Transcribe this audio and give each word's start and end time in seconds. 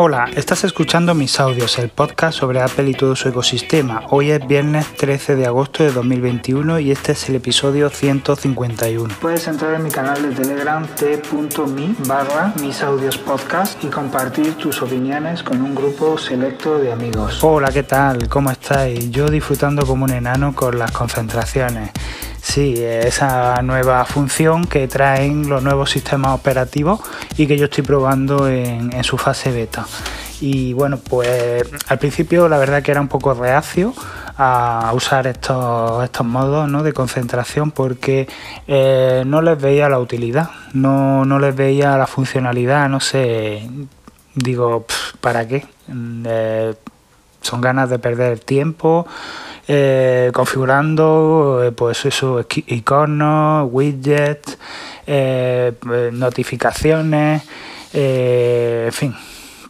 Hola, 0.00 0.30
estás 0.36 0.62
escuchando 0.62 1.12
mis 1.12 1.40
audios, 1.40 1.76
el 1.80 1.88
podcast 1.88 2.38
sobre 2.38 2.60
Apple 2.60 2.88
y 2.88 2.94
todo 2.94 3.16
su 3.16 3.30
ecosistema. 3.30 4.04
Hoy 4.10 4.30
es 4.30 4.46
viernes 4.46 4.86
13 4.94 5.34
de 5.34 5.44
agosto 5.44 5.82
de 5.82 5.90
2021 5.90 6.78
y 6.78 6.92
este 6.92 7.10
es 7.10 7.28
el 7.28 7.34
episodio 7.34 7.90
151. 7.90 9.12
Puedes 9.20 9.48
entrar 9.48 9.74
en 9.74 9.82
mi 9.82 9.90
canal 9.90 10.22
de 10.22 10.40
Telegram 10.40 10.86
t.me 10.86 11.96
barra 12.06 12.54
mis 12.60 12.80
audios 12.80 13.18
podcast 13.18 13.82
y 13.82 13.88
compartir 13.88 14.54
tus 14.54 14.80
opiniones 14.82 15.42
con 15.42 15.60
un 15.60 15.74
grupo 15.74 16.16
selecto 16.16 16.78
de 16.78 16.92
amigos. 16.92 17.42
Hola, 17.42 17.72
¿qué 17.72 17.82
tal? 17.82 18.28
¿Cómo 18.28 18.52
estáis? 18.52 19.10
Yo 19.10 19.28
disfrutando 19.28 19.84
como 19.84 20.04
un 20.04 20.12
enano 20.12 20.54
con 20.54 20.78
las 20.78 20.92
concentraciones. 20.92 21.90
Sí, 22.48 22.82
esa 22.82 23.60
nueva 23.60 24.06
función 24.06 24.64
que 24.64 24.88
traen 24.88 25.50
los 25.50 25.62
nuevos 25.62 25.90
sistemas 25.90 26.30
operativos 26.34 26.98
y 27.36 27.46
que 27.46 27.58
yo 27.58 27.66
estoy 27.66 27.84
probando 27.84 28.48
en, 28.48 29.04
su 29.04 29.18
fase 29.18 29.52
beta. 29.52 29.86
Y 30.40 30.72
bueno, 30.72 30.96
pues 30.96 31.62
al 31.88 31.98
principio 31.98 32.48
la 32.48 32.56
verdad 32.56 32.82
que 32.82 32.90
era 32.90 33.02
un 33.02 33.08
poco 33.08 33.34
reacio 33.34 33.92
a 34.38 34.90
usar 34.94 35.26
estos, 35.26 36.02
estos 36.02 36.26
modos 36.26 36.82
de 36.82 36.92
concentración 36.94 37.70
porque 37.70 38.26
eh, 38.66 39.24
no 39.26 39.42
les 39.42 39.60
veía 39.60 39.90
la 39.90 39.98
utilidad, 39.98 40.48
no, 40.72 41.26
no 41.26 41.38
les 41.38 41.54
veía 41.54 41.98
la 41.98 42.06
funcionalidad, 42.06 42.88
no 42.88 43.00
sé, 43.00 43.68
digo, 44.34 44.86
¿para 45.20 45.46
qué? 45.46 45.66
Mm, 45.88 46.24
eh, 46.26 46.74
son 47.42 47.60
ganas 47.60 47.90
de 47.90 47.98
perder 47.98 48.38
tiempo 48.38 49.06
eh, 49.70 50.30
configurando 50.32 51.60
eh, 51.62 51.72
pues 51.72 52.06
eso, 52.06 52.42
iconos, 52.68 53.68
widgets, 53.70 54.56
eh, 55.06 55.74
notificaciones, 56.10 57.42
en 57.92 58.92
fin, 58.94 59.14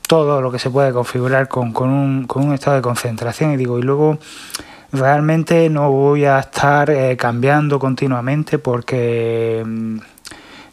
todo 0.07 0.41
lo 0.41 0.52
que 0.52 0.61
se 0.61 0.71
puede 0.71 0.93
configurar 0.93 1.48
con, 1.48 1.73
con, 1.73 1.88
un, 1.88 2.29
con 2.29 2.47
un 2.47 2.55
estado 2.55 2.77
de 2.77 2.83
concentración 2.83 3.52
y 3.52 3.57
digo, 3.57 3.77
y 3.80 3.83
luego 3.83 4.19
realmente 4.93 5.68
no 5.68 5.90
voy 5.90 6.27
a 6.27 6.38
estar 6.38 7.16
cambiando 7.16 7.80
continuamente 7.80 8.60
porque 8.60 9.65
mm, 9.66 9.99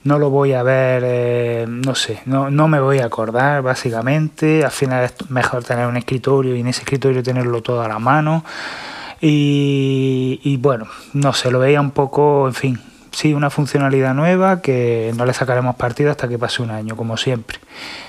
no 0.03 0.19
lo 0.19 0.29
voy 0.29 0.53
a 0.53 0.61
ver, 0.61 1.67
no 1.67 1.95
sé, 1.95 2.21
no, 2.25 2.51
no 2.51 2.67
me 2.67 2.79
voy 2.79 2.99
a 2.99 3.05
acordar 3.05 3.63
básicamente, 3.63 4.63
al 4.63 4.69
final 4.69 5.05
es 5.05 5.15
mejor 5.31 5.63
tener 5.63 5.87
un 5.87 5.97
escritorio 5.97 6.55
y 6.55 6.59
en 6.59 6.67
ese 6.67 6.81
escritorio 6.81 7.23
tenerlo 7.23 7.63
todo 7.63 7.81
a 7.81 7.87
la 7.87 7.97
mano. 7.97 8.43
Y, 9.27 10.57
bueno, 10.57 10.85
no 11.13 11.33
sé, 11.33 11.49
lo 11.49 11.57
veía 11.57 11.81
un 11.81 11.89
poco, 11.89 12.47
en 12.47 12.53
fin, 12.53 12.79
sí, 13.09 13.33
una 13.33 13.49
funcionalidad 13.49 14.13
nueva 14.13 14.61
que 14.61 15.11
no 15.17 15.25
le 15.25 15.33
sacaremos 15.33 15.75
partido 15.77 16.11
hasta 16.11 16.27
que 16.27 16.37
pase 16.37 16.61
un 16.61 16.69
año, 16.69 16.95
como 16.95 17.17
siempre. 17.17 17.57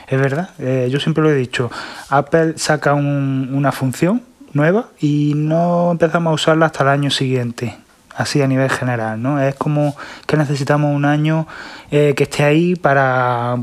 Es 0.09 0.21
verdad, 0.21 0.51
eh, 0.59 0.89
yo 0.91 1.01
siempre 1.01 1.25
lo 1.25 1.31
he 1.31 1.35
dicho, 1.35 1.71
Apple 2.11 2.59
saca 2.59 2.93
una 2.93 3.73
función 3.73 4.21
nueva 4.53 4.89
y 5.01 5.33
no 5.35 5.93
empezamos 5.93 6.33
a 6.33 6.35
usarla 6.35 6.67
hasta 6.67 6.83
el 6.83 6.91
año 6.91 7.11
siguiente, 7.11 7.75
así 8.15 8.43
a 8.43 8.47
nivel 8.47 8.69
general, 8.69 9.23
¿no? 9.23 9.41
Es 9.41 9.55
como 9.55 9.97
que 10.27 10.37
necesitamos 10.37 10.95
un 10.95 11.07
año 11.07 11.47
eh, 11.91 12.13
que 12.15 12.25
esté 12.25 12.45
ahí 12.45 12.77
para 12.77 13.57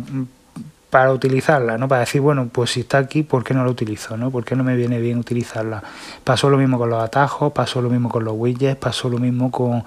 para 0.93 1.11
utilizarla, 1.11 1.79
¿no? 1.79 1.87
Para 1.87 2.01
decir, 2.01 2.21
bueno, 2.21 2.49
pues 2.51 2.69
si 2.69 2.81
está 2.81 2.99
aquí, 2.99 3.23
¿por 3.23 3.43
qué 3.43 3.55
no 3.55 3.63
lo 3.63 3.71
utilizo, 3.71 4.15
no? 4.15 4.29
¿Por 4.29 4.45
qué 4.45 4.55
no 4.55 4.63
me 4.63 4.75
viene 4.75 4.99
bien 4.99 5.17
utilizarla? 5.17 5.81
Pasó 6.23 6.51
lo 6.51 6.57
mismo 6.57 6.77
con 6.77 6.91
los 6.91 7.03
atajos, 7.03 7.51
pasó 7.51 7.81
lo 7.81 7.89
mismo 7.89 8.09
con 8.09 8.23
los 8.23 8.35
widgets, 8.37 8.75
pasó 8.75 9.09
lo 9.09 9.17
mismo 9.17 9.49
con, 9.49 9.83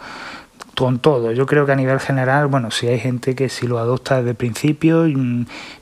con 0.76 0.98
todo. 0.98 1.30
Yo 1.30 1.46
creo 1.46 1.64
que 1.64 1.70
a 1.70 1.76
nivel 1.76 2.00
general, 2.00 2.48
bueno, 2.48 2.72
si 2.72 2.88
hay 2.88 2.98
gente 2.98 3.36
que 3.36 3.48
si 3.48 3.68
lo 3.68 3.78
adopta 3.78 4.16
desde 4.16 4.30
el 4.30 4.34
principio, 4.34 5.04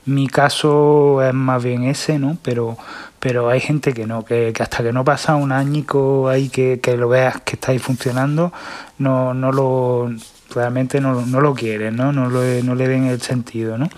mi 0.05 0.27
caso 0.27 1.23
es 1.23 1.33
más 1.33 1.63
bien 1.63 1.85
ese, 1.85 2.19
¿no? 2.19 2.37
Pero, 2.43 2.77
pero 3.19 3.49
hay 3.49 3.61
gente 3.61 3.95
que 3.95 4.05
no, 4.05 4.23
que, 4.25 4.53
hasta 4.59 4.83
que 4.83 4.93
no 4.93 5.03
pasa 5.03 5.37
un 5.37 5.51
añico 5.51 6.29
ahí 6.29 6.49
que, 6.49 6.79
que 6.79 6.97
lo 6.97 7.09
veas 7.09 7.41
que 7.41 7.55
está 7.55 7.71
ahí 7.71 7.79
funcionando, 7.79 8.53
no, 8.99 9.33
no 9.33 9.51
lo 9.51 10.11
realmente 10.53 11.01
no, 11.01 11.25
no 11.25 11.41
lo 11.41 11.55
quieren, 11.55 11.95
¿no? 11.95 12.13
No, 12.13 12.29
lo, 12.29 12.41
no 12.63 12.75
le 12.75 12.87
ven 12.87 13.05
el 13.05 13.21
sentido, 13.21 13.79
¿no? 13.79 13.89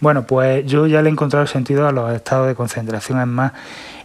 Bueno, 0.00 0.26
pues 0.26 0.66
yo 0.66 0.86
ya 0.86 1.02
le 1.02 1.08
he 1.08 1.12
encontrado 1.12 1.46
sentido 1.46 1.86
a 1.86 1.92
los 1.92 2.12
estados 2.12 2.46
de 2.48 2.54
concentración. 2.54 3.20
Es 3.20 3.26
más, 3.26 3.52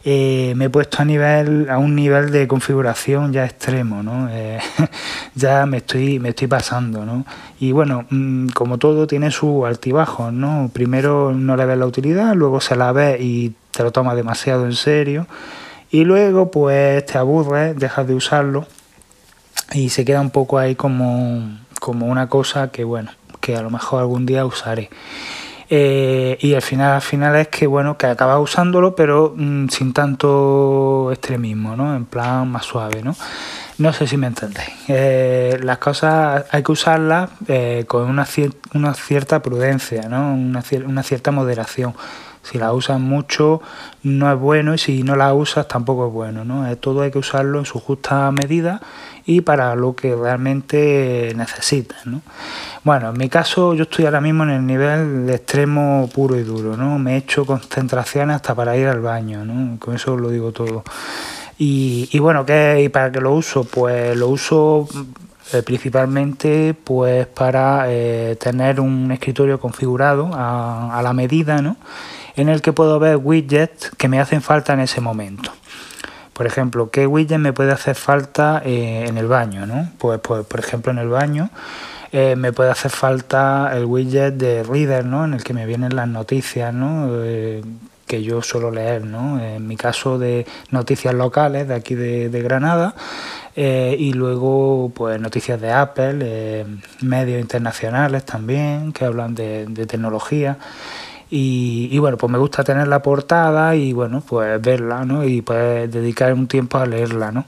eh, 0.06 0.54
me 0.56 0.66
he 0.66 0.70
puesto 0.70 1.02
a 1.02 1.06
nivel 1.06 1.70
a 1.70 1.78
un 1.78 1.94
nivel 1.94 2.32
de 2.32 2.48
configuración 2.48 3.34
ya 3.34 3.46
extremo, 3.46 4.02
¿no? 4.02 4.30
Eh, 4.32 4.60
ya 5.36 5.66
me 5.66 5.78
estoy 5.78 6.20
me 6.20 6.30
estoy 6.30 6.48
pasando, 6.48 7.06
¿no? 7.06 7.26
Y 7.60 7.74
bueno, 7.74 8.06
mm, 8.10 8.50
como 8.50 8.78
todo 8.78 9.08
tiene 9.08 9.30
su 9.32 9.66
altibajo, 9.66 10.32
¿no? 10.32 10.70
Primero 10.74 11.34
no 11.34 11.58
le 11.58 11.66
ves 11.66 11.78
la 11.78 11.86
utilidad, 11.86 12.34
luego 12.36 12.62
se 12.62 12.76
la 12.78 12.92
ves 12.94 13.20
y 13.20 13.56
te 13.72 13.84
lo 13.84 13.92
tomas 13.92 14.16
demasiado 14.16 14.66
en 14.66 14.74
serio 14.74 15.28
y 15.92 16.06
luego 16.06 16.52
pues 16.52 17.06
te 17.06 17.18
aburres, 17.18 17.78
dejas 17.78 18.08
de 18.08 18.16
usarlo 18.16 18.68
y 19.74 19.90
se 19.90 20.06
queda 20.06 20.22
un 20.22 20.30
poco 20.30 20.60
ahí 20.60 20.76
como 20.76 21.58
como 21.80 22.08
una 22.08 22.30
cosa 22.30 22.72
que 22.72 22.84
bueno, 22.84 23.12
que 23.42 23.56
a 23.56 23.62
lo 23.62 23.70
mejor 23.70 24.02
algún 24.02 24.26
día 24.26 24.46
usaré. 24.46 24.90
Eh, 25.72 26.38
y 26.42 26.56
al 26.56 26.64
final, 26.64 26.94
al 26.94 27.02
final 27.02 27.36
es 27.36 27.48
que 27.50 27.68
bueno, 27.68 27.96
que 27.98 28.08
acabas 28.08 28.40
usándolo, 28.40 28.96
pero 28.96 29.34
mm, 29.36 29.68
sin 29.68 29.94
tanto 29.94 31.12
extremismo, 31.12 31.76
¿no? 31.76 31.96
En 31.96 32.06
plan 32.06 32.48
más 32.50 32.66
suave, 32.66 33.04
¿no? 33.04 33.16
No 33.78 33.94
sé 33.94 34.08
si 34.08 34.18
me 34.18 34.28
entendéis. 34.28 34.72
Eh, 34.88 35.60
las 35.62 35.78
cosas 35.78 36.46
hay 36.52 36.64
que 36.64 36.72
usarlas 36.72 37.30
eh, 37.48 37.86
con 37.88 38.10
una, 38.10 38.28
una, 38.74 38.94
cierta 38.96 39.42
prudencia, 39.42 40.10
¿no? 40.10 40.34
Una, 40.34 40.64
una 40.86 41.04
cierta 41.04 41.32
moderación. 41.32 41.94
Si 42.42 42.58
la 42.58 42.74
usas 42.74 43.00
mucho 43.00 43.62
no 44.02 44.32
es 44.32 44.40
bueno 44.40 44.74
y 44.74 44.78
si 44.78 45.04
no 45.04 45.16
la 45.16 45.34
usas 45.34 45.68
tampoco 45.68 46.08
es 46.08 46.14
bueno. 46.14 46.46
¿no? 46.46 46.76
Todo 46.78 47.02
hay 47.02 47.12
que 47.12 47.20
usarlo 47.20 47.60
en 47.60 47.66
su 47.66 47.80
justa 47.80 48.32
medida 48.32 48.82
y 49.30 49.42
para 49.42 49.76
lo 49.76 49.96
que 49.96 50.16
realmente 50.16 51.34
necesitas. 51.36 52.04
¿no? 52.08 52.24
Bueno, 52.84 53.12
en 53.12 53.18
mi 53.20 53.30
caso 53.30 53.76
yo 53.76 53.84
estoy 53.84 54.06
ahora 54.06 54.22
mismo 54.22 54.42
en 54.42 54.50
el 54.50 54.66
nivel 54.66 55.28
de 55.28 55.36
extremo 55.36 56.10
puro 56.12 56.36
y 56.36 56.42
duro. 56.42 56.76
¿no? 56.76 56.98
Me 56.98 57.14
he 57.14 57.18
hecho 57.18 57.46
concentraciones 57.46 58.38
hasta 58.38 58.56
para 58.56 58.76
ir 58.76 58.88
al 58.88 59.02
baño. 59.02 59.46
¿no? 59.46 59.78
Con 59.78 59.94
eso 59.94 60.18
lo 60.18 60.32
digo 60.32 60.52
todo. 60.52 60.84
Y, 61.60 62.18
bueno, 62.18 62.44
¿qué, 62.44 62.82
¿y 62.84 62.90
para 62.90 63.12
qué 63.12 63.22
lo 63.22 63.36
uso? 63.36 63.66
Pues 63.66 64.18
lo 64.18 64.30
uso 64.30 64.88
eh, 65.54 65.62
principalmente 65.62 66.74
pues 66.74 67.28
para 67.28 67.84
eh, 67.88 68.36
tener 68.40 68.80
un 68.80 69.12
escritorio 69.12 69.60
configurado 69.60 70.32
a, 70.34 70.98
a 70.98 71.04
la 71.04 71.14
medida, 71.14 71.62
¿no? 71.62 71.78
en 72.36 72.50
el 72.50 72.62
que 72.62 72.74
puedo 72.74 72.98
ver 72.98 73.18
widgets 73.18 73.92
que 73.98 74.08
me 74.08 74.20
hacen 74.20 74.42
falta 74.42 74.74
en 74.74 74.80
ese 74.80 75.02
momento. 75.02 75.52
Por 76.40 76.48
ejemplo, 76.48 76.90
¿qué 76.90 77.06
widget 77.06 77.38
me 77.38 77.52
puede 77.52 77.74
hacer 77.74 77.96
falta 77.96 78.62
eh, 78.64 79.04
en 79.10 79.18
el 79.18 79.28
baño? 79.28 79.66
¿no? 79.66 79.90
Pues, 79.98 80.22
pues, 80.22 80.46
por 80.46 80.62
ejemplo, 80.62 80.90
en 80.90 80.98
el 80.98 81.10
baño 81.10 81.50
eh, 82.14 82.38
me 82.38 82.54
puede 82.54 82.72
hacer 82.72 82.92
falta 82.92 83.70
el 83.76 83.84
widget 83.84 84.36
de 84.36 84.64
Reader, 84.64 85.04
¿no? 85.04 85.26
en 85.26 85.34
el 85.34 85.44
que 85.44 85.54
me 85.54 85.66
vienen 85.66 85.98
las 85.98 86.08
noticias 86.08 86.74
¿no? 86.74 87.10
Eh, 87.12 87.62
que 88.08 88.24
yo 88.24 88.42
suelo 88.42 88.72
leer. 88.72 89.04
¿no? 89.04 89.38
En 89.44 89.68
mi 89.68 89.76
caso 89.76 90.18
de 90.18 90.46
noticias 90.72 91.14
locales 91.14 91.68
de 91.68 91.76
aquí 91.76 91.96
de, 91.96 92.42
Granada 92.42 92.96
y 93.58 94.14
luego 94.14 94.94
pues 94.96 95.20
noticias 95.20 95.60
de 95.60 95.74
Apple, 95.74 96.66
medios 97.02 97.42
internacionales 97.42 98.24
también 98.24 98.94
que 98.94 99.04
hablan 99.04 99.36
de 99.36 99.86
tecnología. 99.90 100.58
Y, 101.32 101.96
bueno, 102.00 102.18
pues 102.18 102.32
me 102.32 102.40
gusta 102.40 102.64
tener 102.64 102.88
la 102.88 103.04
portada 103.04 103.76
y 103.76 103.94
bueno, 103.94 104.24
pues 104.26 104.60
verla, 104.60 105.06
¿no? 105.06 105.24
Y 105.24 105.44
pues 105.44 105.92
dedicar 105.92 106.34
un 106.34 106.48
tiempo 106.48 106.80
a 106.80 106.88
leerla, 106.88 107.32
¿no? 107.32 107.46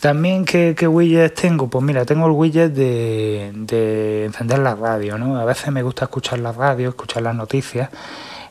También, 0.00 0.44
¿qué, 0.44 0.74
qué 0.76 0.88
widgets 0.88 1.40
tengo? 1.40 1.68
Pues 1.68 1.84
mira, 1.84 2.04
tengo 2.04 2.26
el 2.26 2.32
widget 2.32 2.72
de, 2.72 3.52
de, 3.54 4.24
encender 4.24 4.58
la 4.58 4.74
radio, 4.74 5.16
¿no? 5.16 5.38
A 5.38 5.44
veces 5.44 5.70
me 5.70 5.82
gusta 5.82 6.06
escuchar 6.06 6.40
la 6.40 6.50
radio, 6.52 6.88
escuchar 6.88 7.22
las 7.22 7.36
noticias. 7.36 7.88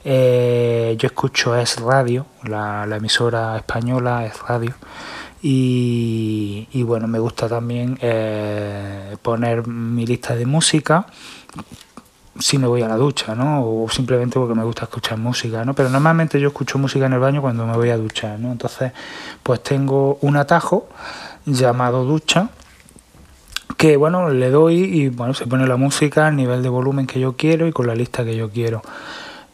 Eh, 0.06 0.96
yo 0.98 1.08
escucho 1.08 1.56
Es 1.58 1.80
Radio, 1.80 2.26
la, 2.44 2.88
emisora 2.90 3.58
española 3.58 4.26
Es 4.26 4.40
Radio. 4.42 4.74
Y, 5.42 6.70
y, 6.72 6.84
bueno, 6.84 7.08
me 7.08 7.20
gusta 7.20 7.50
también 7.50 7.98
eh, 8.02 9.18
poner 9.22 9.68
mi 9.68 10.06
lista 10.06 10.36
de 10.38 10.46
música 10.46 11.06
si 12.40 12.58
me 12.58 12.68
voy 12.68 12.82
a 12.82 12.88
la 12.88 12.98
ducha, 12.98 13.36
¿no? 13.36 13.64
O 13.66 13.90
simplemente 13.90 14.40
porque 14.40 14.56
me 14.56 14.64
gusta 14.64 14.86
escuchar 14.86 15.18
música, 15.18 15.64
¿no? 15.66 15.74
Pero 15.74 15.90
normalmente 15.90 16.40
yo 16.40 16.48
escucho 16.48 16.78
música 16.80 17.06
en 17.06 17.14
el 17.14 17.20
baño 17.20 17.42
cuando 17.42 17.66
me 17.66 17.76
voy 17.76 17.90
a 17.90 17.98
duchar, 17.98 18.40
¿no? 18.40 18.52
Entonces, 18.52 18.92
pues 19.44 19.62
tengo 19.62 20.18
un 20.22 20.38
atajo 20.38 20.88
llamado 21.46 22.06
ducha 22.06 22.50
que, 23.78 23.98
bueno, 23.98 24.30
le 24.30 24.50
doy 24.50 24.76
y, 24.76 25.10
bueno, 25.10 25.34
se 25.34 25.46
pone 25.46 25.68
la 25.68 25.76
música 25.76 26.28
al 26.28 26.36
nivel 26.36 26.64
de 26.64 26.70
volumen 26.70 27.06
que 27.06 27.20
yo 27.20 27.36
quiero 27.36 27.68
y 27.68 27.72
con 27.72 27.88
la 27.88 27.96
lista 27.96 28.24
que 28.24 28.36
yo 28.36 28.50
quiero. 28.50 28.82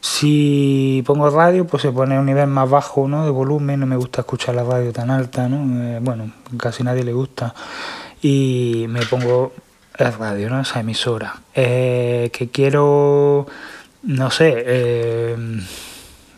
Si 0.01 1.03
pongo 1.05 1.29
radio, 1.29 1.67
pues 1.67 1.81
se 1.81 1.91
pone 1.91 2.15
a 2.15 2.19
un 2.19 2.25
nivel 2.25 2.47
más 2.47 2.69
bajo, 2.69 3.07
¿no? 3.07 3.25
De 3.25 3.31
volumen, 3.31 3.81
no 3.81 3.85
me 3.85 3.97
gusta 3.97 4.21
escuchar 4.21 4.55
la 4.55 4.63
radio 4.63 4.93
tan 4.93 5.11
alta, 5.11 5.49
¿no? 5.49 5.83
Eh, 5.83 5.99
bueno, 6.01 6.31
casi 6.57 6.83
nadie 6.83 7.03
le 7.03 7.11
gusta. 7.11 7.53
Y 8.21 8.85
me 8.87 9.01
pongo 9.05 9.51
radio, 9.99 10.49
¿no? 10.49 10.61
Esa 10.61 10.79
emisora. 10.79 11.35
Eh, 11.53 12.29
que 12.33 12.49
quiero, 12.49 13.47
no 14.03 14.31
sé, 14.31 14.53
eh, 14.65 15.37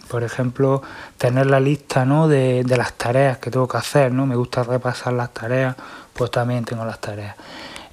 Por 0.07 0.23
ejemplo, 0.23 0.81
tener 1.17 1.45
la 1.45 1.59
lista 1.59 2.03
¿no? 2.03 2.27
de, 2.27 2.63
de 2.65 2.77
las 2.77 2.93
tareas 2.93 3.37
que 3.37 3.49
tengo 3.49 3.67
que 3.67 3.77
hacer, 3.77 4.11
¿no? 4.11 4.25
Me 4.25 4.35
gusta 4.35 4.63
repasar 4.63 5.13
las 5.13 5.33
tareas, 5.33 5.75
pues 6.13 6.31
también 6.31 6.65
tengo 6.65 6.83
las 6.83 6.99
tareas. 6.99 7.35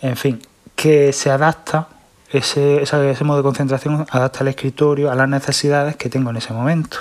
En 0.00 0.16
fin, 0.16 0.40
que 0.74 1.12
se 1.12 1.30
adapta 1.30 1.88
ese, 2.30 2.82
ese, 2.82 3.24
modo 3.24 3.38
de 3.38 3.42
concentración 3.42 4.06
adapta 4.10 4.40
el 4.40 4.48
escritorio 4.48 5.10
a 5.10 5.14
las 5.14 5.28
necesidades 5.28 5.96
que 5.96 6.10
tengo 6.10 6.28
en 6.28 6.36
ese 6.36 6.52
momento. 6.52 6.98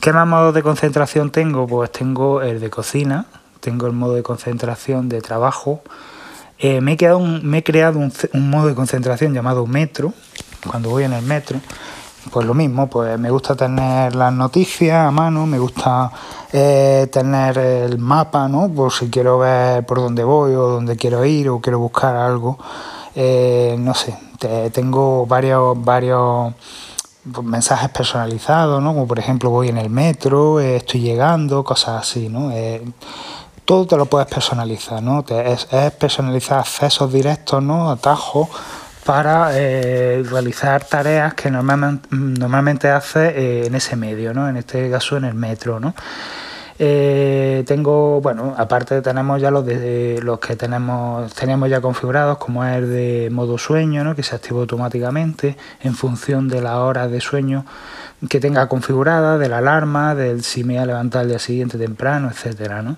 ¿Qué 0.00 0.12
más 0.12 0.26
modos 0.26 0.54
de 0.54 0.62
concentración 0.62 1.30
tengo? 1.30 1.66
Pues 1.66 1.92
tengo 1.92 2.40
el 2.40 2.60
de 2.60 2.70
cocina, 2.70 3.26
tengo 3.60 3.86
el 3.86 3.92
modo 3.92 4.14
de 4.14 4.22
concentración 4.22 5.10
de 5.10 5.20
trabajo. 5.20 5.82
Eh, 6.58 6.80
me, 6.80 6.92
he 6.92 6.96
quedado 6.96 7.20
me 7.20 7.58
he 7.58 7.62
creado 7.64 7.98
un, 7.98 8.50
modo 8.50 8.68
de 8.68 8.74
concentración 8.74 9.34
llamado 9.34 9.66
metro, 9.66 10.12
cuando 10.68 10.90
voy 10.90 11.04
en 11.04 11.12
el 11.12 11.22
metro. 11.22 11.60
Pues 12.30 12.46
lo 12.46 12.54
mismo, 12.54 12.88
pues 12.88 13.18
me 13.18 13.30
gusta 13.30 13.54
tener 13.54 14.14
las 14.14 14.32
noticias 14.32 15.06
a 15.06 15.10
mano, 15.10 15.44
me 15.44 15.58
gusta 15.58 16.10
eh, 16.52 17.06
tener 17.12 17.58
el 17.58 17.98
mapa, 17.98 18.48
¿no? 18.48 18.72
Por 18.72 18.90
si 18.92 19.10
quiero 19.10 19.38
ver 19.38 19.84
por 19.84 19.98
dónde 19.98 20.24
voy 20.24 20.54
o 20.54 20.68
dónde 20.68 20.96
quiero 20.96 21.22
ir 21.26 21.50
o 21.50 21.60
quiero 21.60 21.80
buscar 21.80 22.16
algo. 22.16 22.58
Eh, 23.14 23.76
no 23.78 23.92
sé, 23.92 24.16
tengo 24.72 25.26
varios, 25.26 25.84
varios 25.84 26.54
mensajes 27.42 27.90
personalizados, 27.90 28.82
¿no? 28.82 28.94
Como 28.94 29.06
por 29.06 29.18
ejemplo 29.18 29.50
voy 29.50 29.68
en 29.68 29.78
el 29.78 29.90
metro, 29.90 30.60
estoy 30.60 31.00
llegando, 31.00 31.62
cosas 31.62 32.00
así, 32.00 32.30
¿no? 32.30 32.50
Eh, 33.64 33.66
todo 33.66 33.86
te 33.86 33.96
lo 33.96 34.06
puedes 34.06 34.28
personalizar, 34.28 35.02
¿no? 35.02 35.24
es, 35.28 35.66
personalizar 35.98 36.60
accesos 36.60 37.12
directos, 37.12 37.62
¿no? 37.62 37.90
Atajos 37.90 38.48
para 39.04 39.50
eh, 39.52 40.22
realizar 40.22 40.84
tareas 40.84 41.34
que 41.34 41.50
normalmente, 41.50 42.08
normalmente 42.10 42.88
haces 42.88 43.66
en 43.66 43.74
ese 43.74 43.96
medio, 43.96 44.32
¿no? 44.32 44.48
En 44.48 44.56
este 44.56 44.90
caso 44.90 45.16
en 45.16 45.24
el 45.24 45.34
metro, 45.34 45.80
¿no? 45.80 45.94
Eh, 46.78 47.62
tengo, 47.66 48.20
bueno, 48.20 48.54
aparte 48.56 49.00
tenemos 49.00 49.40
ya 49.40 49.50
los, 49.50 49.64
los 49.64 50.40
que 50.40 50.56
tenemos, 50.56 51.32
teníamos 51.32 51.70
ya 51.70 51.80
configurados, 51.80 52.38
como 52.38 52.64
es 52.64 52.78
el 52.78 52.90
de 52.90 53.28
modo 53.30 53.58
sueño, 53.58 54.02
¿no? 54.02 54.16
que 54.16 54.24
se 54.24 54.34
activa 54.34 54.58
automáticamente 54.58 55.56
en 55.82 55.94
función 55.94 56.48
de 56.48 56.60
las 56.60 56.74
horas 56.74 57.12
de 57.12 57.20
sueño 57.20 57.64
que 58.28 58.40
tenga 58.40 58.68
configurada, 58.68 59.38
de 59.38 59.48
la 59.48 59.58
alarma, 59.58 60.16
del 60.16 60.42
si 60.42 60.64
me 60.64 60.74
voy 60.74 60.82
a 60.82 60.86
levantar 60.86 61.22
el 61.22 61.28
día 61.28 61.38
siguiente 61.38 61.78
temprano, 61.78 62.28
etcétera, 62.28 62.82
¿no? 62.82 62.96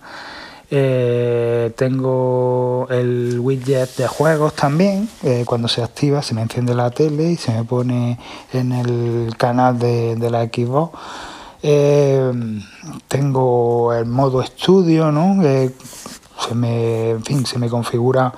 Eh, 0.71 1.73
tengo 1.77 2.89
el 2.91 3.39
widget 3.41 3.97
de 3.97 4.09
juegos 4.09 4.55
también. 4.55 5.09
Eh, 5.23 5.45
cuando 5.47 5.69
se 5.69 5.83
activa, 5.83 6.23
se 6.23 6.35
me 6.35 6.43
enciende 6.43 6.75
la 6.75 6.91
tele 6.91 7.31
y 7.31 7.37
se 7.37 7.53
me 7.53 7.65
pone 7.65 8.19
en 8.53 8.73
el 8.73 9.37
canal 9.37 9.79
de, 9.79 10.17
de 10.17 10.31
la 10.31 10.45
Xbox 10.45 10.99
eh, 11.69 12.33
tengo 13.09 13.93
el 13.93 14.07
modo 14.07 14.41
estudio, 14.41 15.11
¿no? 15.11 15.43
se 15.43 16.55
me, 16.55 17.11
en 17.11 17.25
fin, 17.25 17.45
se 17.45 17.59
me 17.59 17.69
configura 17.69 18.33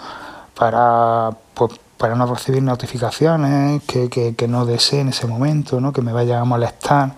para, 0.55 1.31
pues, 1.53 1.73
para 1.99 2.15
no 2.15 2.27
recibir 2.33 2.63
notificaciones 2.63 3.83
que, 3.83 4.09
que, 4.09 4.49
no 4.49 4.65
desee 4.65 5.01
en 5.01 5.09
ese 5.09 5.27
momento, 5.27 5.79
¿no? 5.79 5.93
que 5.93 6.01
me 6.01 6.15
vaya 6.15 6.41
a 6.41 6.45
molestar. 6.45 7.13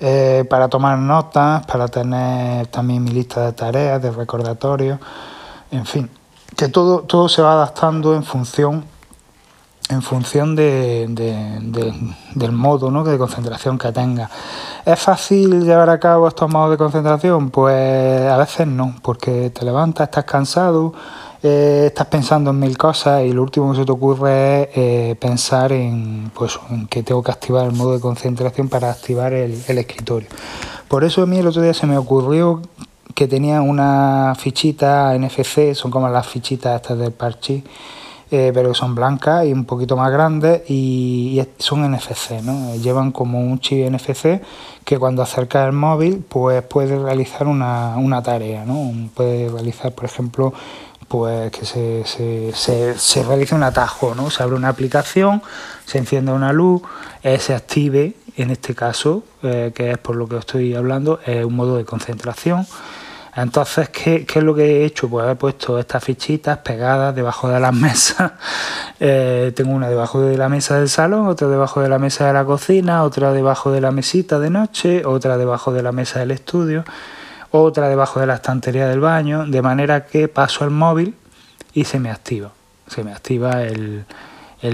Eh, 0.00 0.44
para 0.50 0.68
tomar 0.68 0.98
notas, 0.98 1.64
para 1.66 1.88
tener 1.88 2.66
también 2.66 3.04
mi 3.04 3.10
lista 3.10 3.46
de 3.46 3.52
tareas, 3.52 4.02
de 4.02 4.10
recordatorios, 4.10 4.98
en 5.70 5.86
fin, 5.86 6.10
que 6.56 6.68
todo, 6.68 7.00
todo 7.00 7.28
se 7.28 7.42
va 7.42 7.52
adaptando 7.52 8.14
en 8.14 8.24
función 8.24 8.84
en 9.90 10.02
función 10.02 10.56
de, 10.56 11.06
del 12.34 12.52
modo 12.52 12.90
¿no? 12.90 13.04
de 13.04 13.18
concentración 13.18 13.78
que 13.78 13.92
tenga. 13.92 14.30
¿Es 14.84 14.98
fácil 14.98 15.62
llevar 15.64 15.90
a 15.90 15.98
cabo 15.98 16.26
estos 16.26 16.50
modos 16.50 16.70
de 16.72 16.76
concentración? 16.78 17.50
Pues 17.50 18.30
a 18.30 18.36
veces 18.36 18.66
no, 18.66 18.94
porque 19.02 19.50
te 19.50 19.64
levantas, 19.64 20.08
estás 20.08 20.24
cansado, 20.24 20.94
eh, 21.44 21.84
estás 21.86 22.06
pensando 22.06 22.50
en 22.50 22.58
mil 22.58 22.76
cosas 22.76 23.22
y 23.24 23.32
lo 23.32 23.42
último 23.42 23.70
que 23.70 23.78
se 23.78 23.84
te 23.84 23.92
ocurre 23.92 24.62
es 24.62 24.68
eh, 24.74 25.16
pensar 25.20 25.72
en, 25.72 26.30
pues, 26.34 26.58
en 26.70 26.86
que 26.86 27.02
tengo 27.02 27.22
que 27.22 27.30
activar 27.30 27.66
el 27.66 27.72
modo 27.72 27.92
de 27.92 28.00
concentración 28.00 28.68
para 28.68 28.90
activar 28.90 29.32
el, 29.32 29.62
el 29.68 29.78
escritorio. 29.78 30.28
Por 30.88 31.04
eso 31.04 31.22
a 31.22 31.26
mí 31.26 31.38
el 31.38 31.46
otro 31.46 31.62
día 31.62 31.74
se 31.74 31.86
me 31.86 31.96
ocurrió 31.98 32.62
que 33.14 33.28
tenía 33.28 33.62
una 33.62 34.34
fichita 34.36 35.16
NFC, 35.16 35.74
son 35.74 35.90
como 35.90 36.08
las 36.08 36.26
fichitas 36.26 36.76
estas 36.76 36.98
del 36.98 37.12
parche 37.12 37.62
eh, 38.30 38.50
pero 38.52 38.70
que 38.70 38.74
son 38.74 38.96
blancas 38.96 39.46
y 39.46 39.52
un 39.52 39.64
poquito 39.64 39.96
más 39.96 40.10
grandes 40.10 40.62
y, 40.68 41.40
son 41.58 41.88
NFC, 41.88 42.42
¿no? 42.42 42.74
Llevan 42.74 43.12
como 43.12 43.38
un 43.38 43.60
chip 43.60 43.88
NFC 43.88 44.40
que 44.84 44.98
cuando 44.98 45.22
acercas 45.22 45.66
el 45.66 45.72
móvil 45.72 46.24
pues 46.28 46.62
puede 46.62 46.98
realizar 46.98 47.46
una, 47.46 47.96
una 47.96 48.22
tarea, 48.24 48.64
¿no? 48.64 48.90
Puede 49.14 49.50
realizar, 49.50 49.92
por 49.92 50.06
ejemplo, 50.06 50.52
pues 51.18 51.50
que 51.50 51.64
se, 51.64 52.04
se, 52.54 52.98
se, 52.98 53.22
realice 53.22 53.54
un 53.54 53.62
atajo, 53.62 54.14
¿no? 54.14 54.30
Se 54.30 54.42
abre 54.42 54.56
una 54.56 54.68
aplicación, 54.68 55.42
se 55.84 55.98
enciende 55.98 56.32
una 56.32 56.52
luz, 56.52 56.82
eh, 57.22 57.38
se 57.38 57.54
active, 57.54 58.14
en 58.36 58.50
este 58.50 58.74
caso, 58.74 59.24
eh, 59.42 59.72
que 59.74 59.92
es 59.92 59.98
por 59.98 60.16
lo 60.16 60.28
que 60.28 60.36
estoy 60.36 60.74
hablando, 60.74 61.20
es 61.24 61.44
un 61.44 61.54
modo 61.54 61.76
de 61.76 61.84
concentración 61.84 62.66
entonces, 63.36 63.88
¿qué, 63.88 64.24
es 64.32 64.42
lo 64.42 64.54
que 64.54 64.64
he 64.64 64.84
hecho? 64.84 65.08
Pues 65.08 65.28
he 65.28 65.34
puesto 65.34 65.78
estas 65.78 66.04
fichitas 66.04 66.58
pegadas 66.58 67.14
debajo 67.14 67.48
de 67.48 67.58
las 67.58 67.74
mesas. 67.74 68.32
Eh, 69.00 69.52
tengo 69.56 69.72
una 69.72 69.88
debajo 69.88 70.20
de 70.20 70.36
la 70.36 70.48
mesa 70.48 70.78
del 70.78 70.88
salón, 70.88 71.26
otra 71.26 71.48
debajo 71.48 71.80
de 71.80 71.88
la 71.88 71.98
mesa 71.98 72.28
de 72.28 72.32
la 72.32 72.44
cocina, 72.44 73.02
otra 73.02 73.32
debajo 73.32 73.72
de 73.72 73.80
la 73.80 73.90
mesita 73.90 74.38
de 74.38 74.50
noche, 74.50 75.04
otra 75.04 75.36
debajo 75.36 75.72
de 75.72 75.82
la 75.82 75.90
mesa 75.90 76.20
del 76.20 76.30
estudio, 76.30 76.84
otra 77.62 77.88
debajo 77.88 78.20
de 78.20 78.26
la 78.26 78.34
estantería 78.34 78.88
del 78.88 79.00
baño, 79.00 79.46
de 79.46 79.62
manera 79.62 80.06
que 80.06 80.28
paso 80.28 80.64
el 80.64 80.70
móvil 80.70 81.14
y 81.72 81.84
se 81.84 82.00
me 82.00 82.10
activa. 82.10 82.50
Se 82.88 83.04
me 83.04 83.12
activa 83.12 83.62
el, 83.62 84.04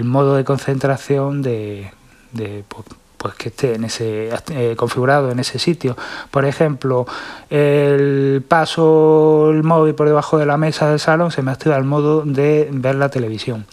modo 0.04 0.36
de 0.36 0.44
concentración 0.44 1.42
de, 1.42 1.90
de 2.32 2.64
pues, 2.68 2.86
pues 3.16 3.34
que 3.34 3.48
esté 3.50 3.74
en 3.74 3.84
ese 3.84 4.30
eh, 4.50 4.74
configurado 4.76 5.30
en 5.30 5.40
ese 5.40 5.58
sitio. 5.58 5.94
Por 6.30 6.46
ejemplo, 6.46 7.06
el 7.50 8.42
paso 8.48 9.50
el 9.50 9.62
móvil 9.62 9.94
por 9.94 10.08
debajo 10.08 10.38
de 10.38 10.46
la 10.46 10.56
mesa 10.56 10.88
del 10.88 11.00
salón 11.00 11.30
se 11.30 11.42
me 11.42 11.50
activa 11.50 11.76
el 11.76 11.84
modo 11.84 12.22
de 12.24 12.68
ver 12.72 12.94
la 12.94 13.10
televisión. 13.10 13.66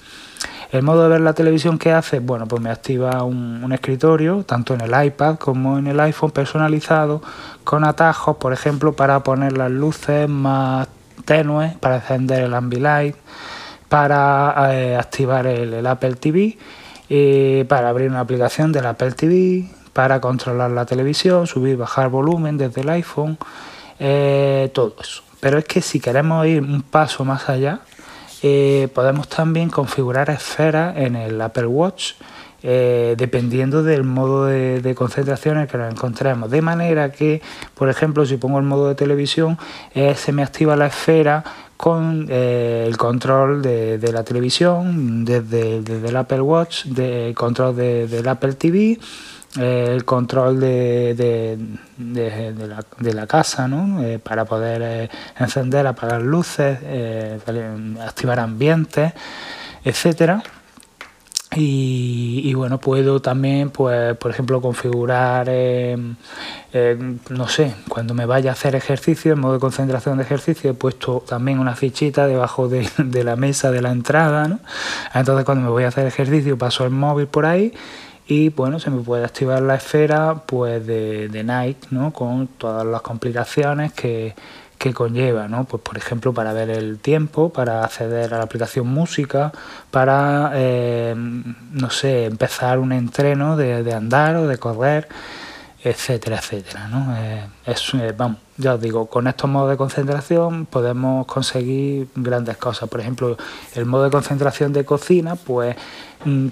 El 0.71 0.83
modo 0.83 1.03
de 1.03 1.09
ver 1.09 1.21
la 1.21 1.33
televisión 1.33 1.77
que 1.77 1.91
hace, 1.91 2.19
bueno, 2.19 2.45
pues 2.45 2.61
me 2.61 2.69
activa 2.69 3.23
un, 3.23 3.71
escritorio, 3.71 4.43
tanto 4.43 4.73
en 4.73 4.81
el 4.81 5.05
iPad 5.05 5.37
como 5.37 5.77
en 5.77 5.87
el 5.87 5.99
iPhone 5.99 6.31
personalizado, 6.31 7.21
con 7.63 7.83
atajos, 7.83 8.37
por 8.37 8.53
ejemplo, 8.53 8.93
para 8.93 9.23
poner 9.23 9.57
las 9.57 9.71
luces 9.71 10.27
más 10.27 10.87
tenues, 11.25 11.75
para 11.77 11.95
encender 11.95 12.43
el 12.43 12.53
Ambilight, 12.53 13.15
para 13.87 14.73
eh, 14.73 14.97
activar 14.97 15.47
el 15.47 15.85
Apple 15.87 16.15
TV 16.15 16.57
eh, 17.09 17.65
para 17.69 17.89
abrir 17.89 18.09
una 18.09 18.19
aplicación 18.19 18.73
del 18.73 18.85
Apple 18.85 19.13
TV, 19.13 19.65
para 19.93 20.19
controlar 20.19 20.71
la 20.71 20.85
televisión, 20.85 21.47
subir, 21.47 21.77
bajar 21.77 22.09
volumen 22.09 22.57
desde 22.57 22.81
el 22.81 22.89
iPhone, 22.89 23.37
eh, 23.99 24.69
todo 24.73 24.95
eso. 24.99 25.23
Pero 25.39 25.57
es 25.57 25.65
que 25.65 25.81
si 25.81 25.99
queremos 26.01 26.45
ir 26.45 26.61
un 26.61 26.81
paso 26.81 27.23
más 27.23 27.47
allá, 27.49 27.79
eh, 28.43 28.87
podemos 28.93 29.27
también 29.27 29.69
configurar 29.69 30.29
esferas 30.29 30.97
en 30.97 31.15
el 31.15 31.41
Apple 31.41 31.67
Watch. 31.67 32.13
dependiendo 32.61 33.83
del 33.83 34.03
modo 34.03 34.45
de, 34.45 34.93
concentración 34.95 35.55
en 35.55 35.61
el 35.63 35.67
que 35.69 35.77
nos 35.77 35.91
encontremos. 35.93 36.49
De 36.49 36.61
manera 36.61 37.11
que, 37.11 37.41
por 37.75 37.87
ejemplo, 37.87 38.25
si 38.25 38.37
pongo 38.37 38.57
el 38.57 38.65
modo 38.65 38.89
de 38.89 38.95
televisión, 38.95 39.57
se 39.93 40.31
me 40.33 40.43
activa 40.43 40.75
la 40.75 40.87
esfera 40.87 41.43
con 41.77 42.25
eh, 42.29 42.85
el 42.87 42.97
control 42.97 43.61
de, 43.61 44.09
la 44.11 44.23
televisión, 44.23 45.23
desde, 45.23 45.77
el 45.77 46.15
Apple 46.15 46.41
Watch, 46.41 46.85
de, 46.85 47.33
control 47.37 47.75
del 47.75 48.27
Apple 48.27 48.53
TV, 48.53 48.91
eh, 48.91 48.99
el 49.55 50.05
control 50.05 50.59
de, 50.59 51.57
la, 51.97 53.27
casa, 53.27 53.67
¿no? 53.67 54.03
Eh, 54.03 54.19
para 54.19 54.45
poder 54.45 55.09
encender, 55.39 55.87
apagar 55.87 56.21
luces, 56.21 56.79
activar 58.01 58.39
ambientes, 58.39 59.13
etcétera. 59.83 60.43
Y, 61.59 62.53
bueno, 62.53 62.77
puedo 62.79 63.19
también, 63.21 63.71
pues, 63.71 64.15
por 64.17 64.29
ejemplo, 64.29 64.61
configurar, 64.61 65.49
no 67.29 67.47
sé, 67.47 67.73
cuando 67.89 68.13
me 68.13 68.25
vaya 68.27 68.51
a 68.51 68.53
hacer 68.53 68.75
ejercicio, 68.75 69.33
en 69.33 69.39
modo 69.39 69.53
de 69.53 69.59
concentración 69.59 70.17
de 70.17 70.23
ejercicio, 70.23 70.71
he 70.71 70.73
puesto 70.75 71.23
también 71.27 71.57
una 71.57 71.75
fichita 71.75 72.27
debajo 72.27 72.67
de, 72.67 72.87
la 73.23 73.35
mesa 73.37 73.71
de 73.71 73.81
la 73.81 73.91
entrada, 73.91 74.47
¿no? 74.47 74.59
Entonces 75.15 75.45
cuando 75.45 75.63
me 75.63 75.69
voy 75.69 75.85
a 75.85 75.87
hacer 75.87 76.05
ejercicio 76.05 76.57
paso 76.57 76.83
el 76.83 76.91
móvil 76.91 77.25
por 77.27 77.45
ahí 77.45 77.73
y 78.27 78.49
bueno, 78.49 78.79
se 78.79 78.89
me 78.89 79.01
puede 79.01 79.23
activar 79.25 79.61
la 79.61 79.75
esfera 79.75 80.43
pues 80.45 80.85
de, 80.85 81.29
de 81.29 81.43
Nike, 81.43 81.87
¿no? 81.91 82.11
Con 82.11 82.47
todas 82.47 82.85
las 82.85 83.01
complicaciones 83.01 83.93
que 83.93 84.35
que 84.77 84.93
conlleva, 84.93 85.47
¿no? 85.47 85.65
Pues 85.65 85.81
por 85.81 85.97
ejemplo 85.97 86.33
para 86.33 86.53
ver 86.53 86.69
el 86.69 86.99
tiempo, 86.99 87.49
para 87.49 87.83
acceder 87.83 88.33
a 88.33 88.37
la 88.37 88.43
aplicación 88.43 88.87
música, 88.87 89.51
para 89.91 90.51
eh, 90.53 91.15
no 91.15 91.89
sé, 91.89 92.25
empezar 92.25 92.79
un 92.79 92.91
entreno 92.91 93.57
de, 93.57 93.93
andar 93.93 94.35
o 94.35 94.47
de 94.47 94.57
correr, 94.57 95.07
etcétera, 95.83 96.37
etcétera. 96.37 96.87
¿no? 96.89 97.15
Eh, 97.17 97.47
es, 97.65 97.93
eh, 97.95 98.13
vamos, 98.15 98.37
ya 98.57 98.75
os 98.75 98.81
digo, 98.81 99.07
con 99.07 99.27
estos 99.27 99.49
modos 99.49 99.71
de 99.71 99.77
concentración 99.77 100.65
podemos 100.67 101.25
conseguir 101.25 102.09
grandes 102.15 102.57
cosas. 102.57 102.87
Por 102.89 102.99
ejemplo, 102.99 103.37
el 103.73 103.85
modo 103.85 104.03
de 104.03 104.11
concentración 104.11 104.73
de 104.73 104.85
cocina, 104.85 105.35
pues 105.35 105.75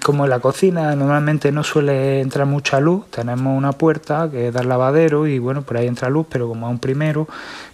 como 0.04 0.24
en 0.24 0.30
la 0.30 0.40
cocina 0.40 0.96
normalmente 0.96 1.52
no 1.52 1.64
suele 1.64 2.22
entrar 2.22 2.46
mucha 2.46 2.80
luz, 2.80 3.06
tenemos 3.10 3.58
una 3.58 3.72
puerta 3.74 4.30
que 4.30 4.52
da 4.52 4.62
el 4.62 4.70
lavadero 4.70 5.28
y 5.28 5.40
bueno, 5.40 5.64
por 5.64 5.78
ahí 5.78 5.88
entra 5.88 6.10
luz, 6.10 6.28
pero 6.30 6.48
como 6.48 6.68
es 6.68 6.72
un 6.72 6.80
primero, 6.80 7.28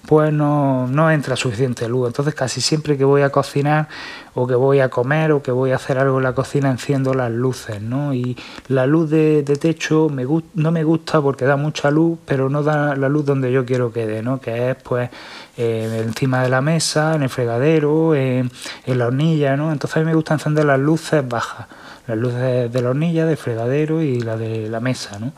pues 0.08 0.34
no, 0.34 0.88
no 0.88 1.12
entra 1.12 1.36
suficiente 1.36 1.88
luz. 1.88 2.08
Entonces 2.08 2.34
casi 2.34 2.62
siempre 2.62 2.98
que 2.98 3.04
voy 3.04 3.22
a 3.22 3.30
cocinar 3.30 3.88
o 4.34 4.48
que 4.48 4.56
voy 4.56 4.80
a 4.80 4.90
comer 4.90 5.32
o 5.32 5.44
que 5.44 5.52
voy 5.52 5.72
a 5.72 5.76
hacer 5.76 5.98
algo 5.98 6.18
en 6.18 6.24
la 6.24 6.34
cocina 6.34 6.72
enciendo 6.72 7.14
las 7.14 7.32
luces, 7.32 7.82
¿no? 7.82 8.14
Y 8.14 8.38
la 8.68 8.86
luz 8.86 9.10
de, 9.10 9.44
techo 9.44 10.10
me 10.10 10.26
no 10.56 10.72
me 10.72 10.84
gusta 10.84 11.22
porque 11.22 11.46
da 11.46 11.58
mucha 11.58 11.92
luz, 11.92 12.18
pero 12.26 12.50
no 12.50 12.64
da 12.64 12.96
la 12.96 13.10
luz 13.10 13.26
donde 13.26 13.52
yo 13.52 13.66
quiero 13.66 13.92
que 13.92 14.08
dé, 14.08 14.24
¿no? 14.24 14.40
Que 14.40 14.72
es 14.72 14.76
pues 14.78 15.10
eh, 15.58 16.04
encima 16.06 16.42
de 16.42 16.50
la 16.50 16.62
mesa, 16.62 17.16
en 17.16 17.24
el 17.24 17.30
fregadero, 17.30 18.16
en 18.16 18.50
la 18.86 19.08
hornilla, 19.08 19.58
¿no? 19.58 19.72
Entonces 19.72 19.98
a 19.98 20.00
mí 20.00 20.06
me 20.06 20.16
gusta 20.16 20.34
encender 20.34 20.66
las 20.66 20.80
luces 20.80 21.28
bajas, 21.28 21.68
las 22.12 22.20
luces 22.20 22.72
de 22.72 22.82
la 22.82 22.90
hornilla, 22.90 23.26
del 23.26 23.38
fregadero 23.38 24.02
y 24.02 24.20
la 24.20 24.36
de 24.36 24.70
la 24.70 24.80
mesa, 24.82 25.18
¿no? 25.18 25.32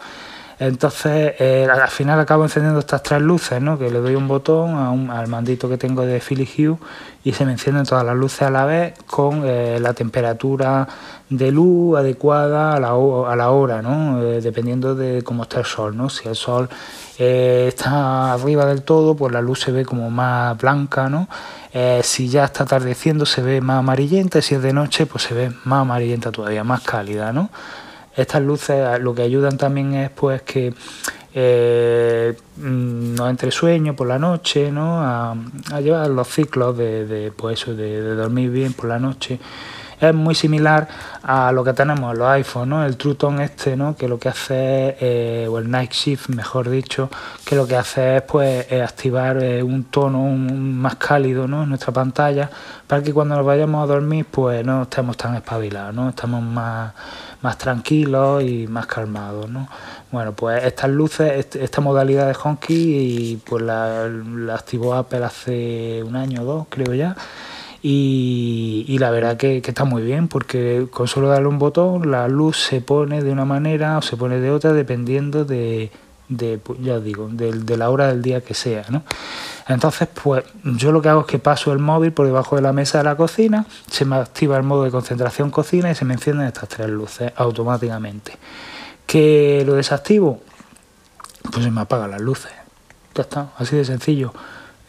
Entonces, 0.65 1.33
eh, 1.39 1.67
al 1.69 1.89
final 1.89 2.21
acabo 2.21 2.43
encendiendo 2.43 2.79
estas 2.79 3.03
tres 3.03 3.21
luces, 3.21 3.61
¿no? 3.61 3.77
que 3.77 3.91
le 3.91 3.99
doy 3.99 4.15
un 4.15 4.29
botón 4.29 5.09
al 5.09 5.27
mandito 5.27 5.67
que 5.67 5.77
tengo 5.77 6.05
de 6.05 6.21
Philips 6.21 6.57
Hue 6.57 6.77
y 7.25 7.33
se 7.33 7.45
me 7.45 7.51
encienden 7.51 7.83
todas 7.83 8.05
las 8.05 8.15
luces 8.15 8.43
a 8.43 8.49
la 8.49 8.63
vez 8.63 8.93
con 9.05 9.41
eh, 9.43 9.77
la 9.81 9.93
temperatura 9.93 10.87
de 11.29 11.51
luz 11.51 11.99
adecuada 11.99 12.75
a 12.75 12.79
la, 12.79 12.91
a 12.91 13.35
la 13.35 13.51
hora, 13.51 13.81
¿no? 13.81 14.23
Eh, 14.23 14.39
dependiendo 14.39 14.95
de 14.95 15.21
cómo 15.21 15.43
está 15.43 15.59
el 15.59 15.65
sol. 15.65 15.97
¿no? 15.97 16.09
Si 16.09 16.29
el 16.29 16.35
sol 16.35 16.69
está 17.17 18.31
arriba 18.31 18.65
del 18.65 18.83
todo, 18.83 19.17
pues 19.17 19.33
la 19.33 19.41
luz 19.41 19.59
se 19.59 19.73
ve 19.73 19.83
como 19.83 20.09
más 20.09 20.57
blanca. 20.57 21.09
¿no? 21.09 21.27
si 22.03 22.29
ya 22.29 22.45
está 22.45 22.63
atardeciendo, 22.63 23.25
se 23.25 23.41
ve 23.41 23.59
más 23.59 23.79
amarillenta. 23.79 24.41
Si 24.41 24.55
es 24.55 24.61
de 24.61 24.71
noche, 24.71 25.07
pues 25.07 25.25
se 25.25 25.33
ve 25.33 25.51
más 25.65 25.81
amarillenta 25.81 26.31
todavía, 26.31 26.63
más 26.63 26.81
cálida. 26.81 27.33
¿no? 27.33 27.49
Estas 28.15 28.41
luces 28.41 28.99
lo 28.99 29.15
que 29.15 29.23
ayudan 29.23 29.57
también 29.57 29.93
es 29.93 30.09
pues 30.11 30.41
que 30.43 30.73
eh, 31.35 32.35
mm, 32.57 33.15
no 33.15 33.27
entre 33.27 33.49
sueño 33.49 33.95
por 33.95 34.07
la 34.07 34.19
noche, 34.19 34.71
¿no? 34.71 35.01
A, 35.01 35.35
llevar 35.81 36.07
los 36.09 36.27
ciclos 36.27 36.77
de, 36.77 37.07
de 37.07 37.31
pues 37.31 37.61
eso, 37.61 37.75
de, 37.75 38.15
dormir 38.15 38.51
bien 38.51 38.73
por 38.73 38.87
la 38.87 38.99
noche. 38.99 39.39
Es 39.99 40.13
muy 40.13 40.35
similar 40.35 40.87
a 41.23 41.51
lo 41.53 41.63
que 41.63 41.71
tenemos 41.71 42.11
en 42.11 42.19
los 42.19 42.27
iPhones, 42.27 42.67
¿no? 42.67 42.85
El 42.85 42.97
True 42.97 43.15
Tone 43.15 43.43
este, 43.45 43.75
¿no? 43.75 43.95
Que 43.95 44.07
lo 44.07 44.19
que 44.19 44.29
hace, 44.29 44.97
eh, 44.99 45.47
o 45.49 45.57
el 45.57 45.71
Night 45.71 45.93
Shift, 45.93 46.29
mejor 46.29 46.69
dicho, 46.69 47.09
que 47.45 47.55
lo 47.55 47.65
que 47.65 47.77
hace 47.77 48.17
es 48.17 48.21
pues 48.23 48.69
activar 48.71 49.41
eh, 49.41 49.63
un 49.63 49.85
tono 49.85 50.23
más 50.25 50.97
cálido, 50.97 51.47
¿no? 51.47 51.63
En 51.63 51.69
nuestra 51.69 51.93
pantalla 51.93 52.49
para 52.85 53.01
que 53.01 53.13
cuando 53.13 53.35
nos 53.35 53.45
vayamos 53.45 53.83
a 53.83 53.87
dormir 53.93 54.25
pues 54.29 54.63
no 54.65 54.83
estemos 54.83 55.17
tan 55.17 55.35
espabilados, 55.35 55.95
¿no? 55.95 56.09
Estamos 56.09 56.43
más 56.43 56.93
más 57.43 57.57
tranquilos 57.57 58.41
y 58.41 58.67
más 58.67 58.87
calmados, 58.87 59.49
¿no? 59.49 59.67
Bueno, 60.11 60.33
pues 60.33 60.63
estas 60.63 60.89
luces, 60.89 61.47
esta 61.55 61.81
modalidad 61.81 62.27
de 62.27 62.35
Honky, 62.41 62.73
y 62.73 63.37
pues 63.37 63.61
la, 63.63 64.05
activó 64.53 64.95
Apple 64.95 65.23
hace 65.23 66.01
un 66.03 66.15
año 66.15 66.41
o 66.41 66.45
dos, 66.45 66.67
creo 66.69 66.93
ya. 66.95 67.15
Y, 67.85 68.97
la 68.97 69.11
verdad 69.11 69.35
que, 69.35 69.57
está 69.57 69.83
muy 69.83 70.03
bien 70.03 70.29
porque 70.29 70.87
con 70.89 71.09
solo 71.09 71.27
darle 71.27 71.49
un 71.49 71.59
botón 71.59 72.09
la 72.09 72.29
luz 72.29 72.57
se 72.57 72.79
pone 72.79 73.21
de 73.21 73.29
una 73.29 73.43
manera 73.43 73.97
o 73.97 74.01
se 74.01 74.15
pone 74.15 74.39
de 74.39 74.51
otra 74.51 74.71
dependiendo 74.71 75.43
de, 75.43 75.91
de 76.29 76.59
pues, 76.59 76.79
ya 76.81 76.95
os 76.95 77.03
digo, 77.03 77.27
de, 77.29 77.77
la 77.77 77.89
hora 77.89 78.07
del 78.07 78.21
día 78.21 78.39
que 78.39 78.53
sea, 78.53 78.85
¿no? 78.89 79.03
Entonces, 79.67 80.07
pues 80.21 80.43
yo 80.63 80.91
lo 80.91 81.01
que 81.01 81.09
hago 81.09 81.21
es 81.21 81.27
que 81.27 81.39
paso 81.39 81.71
el 81.71 81.79
móvil 81.79 82.11
por 82.11 82.25
debajo 82.25 82.55
de 82.55 82.61
la 82.61 82.73
mesa 82.73 82.97
de 82.97 83.05
la 83.05 83.15
cocina, 83.15 83.65
se 83.89 84.03
me 84.03 84.17
activa 84.17 84.57
el 84.57 84.63
modo 84.63 84.83
de 84.83 84.91
concentración 84.91 85.51
cocina 85.51 85.89
y 85.89 85.95
se 85.95 86.05
me 86.05 86.15
encienden 86.15 86.47
estas 86.47 86.69
tres 86.69 86.89
luces 86.89 87.31
automáticamente. 87.35 88.33
¿Que 89.05 89.63
lo 89.65 89.75
desactivo? 89.75 90.41
Pues 91.51 91.63
se 91.63 91.71
me 91.71 91.81
apagan 91.81 92.11
las 92.11 92.21
luces. 92.21 92.51
Ya 93.15 93.23
está, 93.23 93.49
así 93.57 93.75
de 93.75 93.85
sencillo. 93.85 94.33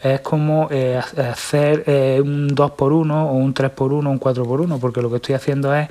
Es 0.01 0.21
como 0.21 0.67
eh, 0.71 0.97
hacer 0.97 1.83
eh, 1.87 2.21
un 2.21 2.49
2x1 2.49 3.11
o 3.11 3.31
un 3.31 3.53
3x1 3.53 4.05
o 4.05 4.09
un 4.09 4.19
4x1, 4.19 4.79
porque 4.79 5.01
lo 5.01 5.09
que 5.09 5.17
estoy 5.17 5.35
haciendo 5.35 5.73
es 5.73 5.87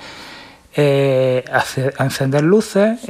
eh, 0.76 1.44
encender 1.98 2.42
luces, 2.42 3.00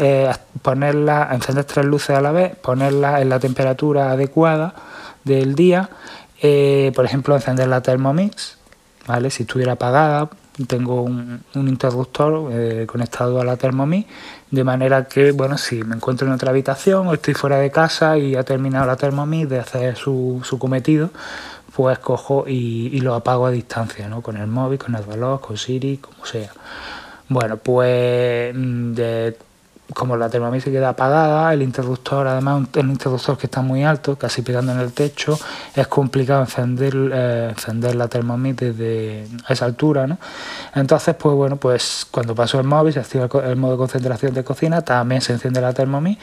ponerlas, 0.62 1.33
encender 1.33 1.64
tres 1.64 1.85
luces 1.87 2.16
a 2.16 2.21
la 2.21 2.31
vez, 2.31 2.54
ponerlas 2.57 3.23
en 3.23 3.28
la 3.28 3.40
temperatura 3.40 4.12
adecuada 4.12 4.75
del 5.25 5.54
día, 5.54 5.90
eh, 6.43 6.93
por 6.95 7.04
ejemplo, 7.04 7.35
encender 7.35 7.69
la 7.69 7.83
Thermomix, 7.83 8.59
¿vale? 9.07 9.31
Si 9.31 9.43
estuviera 9.45 9.73
apagada, 9.73 10.31
tengo 10.66 11.02
un, 11.02 11.43
interruptor 11.54 12.50
eh, 12.52 12.87
conectado 12.87 13.40
a 13.40 13.45
la 13.45 13.57
Thermomix, 13.57 14.07
de 14.50 14.64
manera 14.64 15.07
que, 15.07 15.33
bueno, 15.33 15.59
si 15.59 15.83
me 15.83 15.97
encuentro 15.97 16.26
en 16.26 16.33
otra 16.33 16.50
habitación 16.50 17.09
o 17.09 17.14
estoy 17.14 17.35
fuera 17.35 17.59
de 17.59 17.71
casa 17.71 18.19
y 18.19 18.37
ha 18.37 18.45
terminado 18.45 18.87
la 18.87 18.97
Thermomix 18.97 19.49
de 19.49 19.59
hacer 19.59 19.97
su, 19.97 20.40
su 20.45 20.59
cometido, 20.59 21.11
pues 21.75 21.99
cojo 21.99 22.45
y, 22.47 22.88
y, 22.93 23.00
lo 23.00 23.14
apago 23.14 23.47
a 23.47 23.50
distancia, 23.50 24.09
¿no? 24.09 24.23
Con 24.23 24.37
el 24.37 24.47
móvil, 24.47 24.78
con 24.78 24.95
el 24.95 25.04
reloj, 25.04 25.40
con 25.40 25.57
Siri, 25.57 25.97
como 25.97 26.25
sea. 26.25 26.52
Bueno, 27.28 27.57
pues 27.57 28.54
mm, 28.54 28.93
de, 28.93 29.37
como 29.93 30.17
la 30.17 30.31
Thermomix 30.31 30.64
se 30.64 30.71
queda 30.71 30.91
apagada, 30.91 31.53
el 31.53 31.62
interruptor, 31.62 32.26
además 32.26 32.67
un 32.76 32.91
interruptor 32.91 33.37
que 33.37 33.47
está 33.47 33.61
muy 33.61 33.85
alto, 33.85 34.17
casi 34.17 34.43
pegando 34.43 34.73
en 34.73 34.81
el 34.81 34.93
techo, 34.93 35.38
es 35.75 35.87
complicado 35.88 36.41
encender, 36.41 36.95
eh, 37.12 37.49
encender 37.50 37.95
la 37.95 38.09
Thermomix 38.09 38.57
desde 38.57 39.26
esa 39.49 39.64
altura, 39.67 40.07
¿no? 40.07 40.19
Entonces, 40.75 41.14
pues 41.17 41.35
bueno, 41.35 41.57
pues 41.57 42.07
cuando 42.11 42.35
paso 42.35 42.59
el 42.59 42.67
móvil, 42.67 42.95
se 42.95 43.00
activa 43.00 43.29
el 43.45 43.57
modo 43.57 43.73
de 43.73 43.79
concentración 43.79 44.33
de 44.33 44.43
cocina, 44.43 44.83
también 44.83 45.21
se 45.21 45.35
enciende 45.35 45.61
la 45.61 45.73
Thermomix 45.75 46.19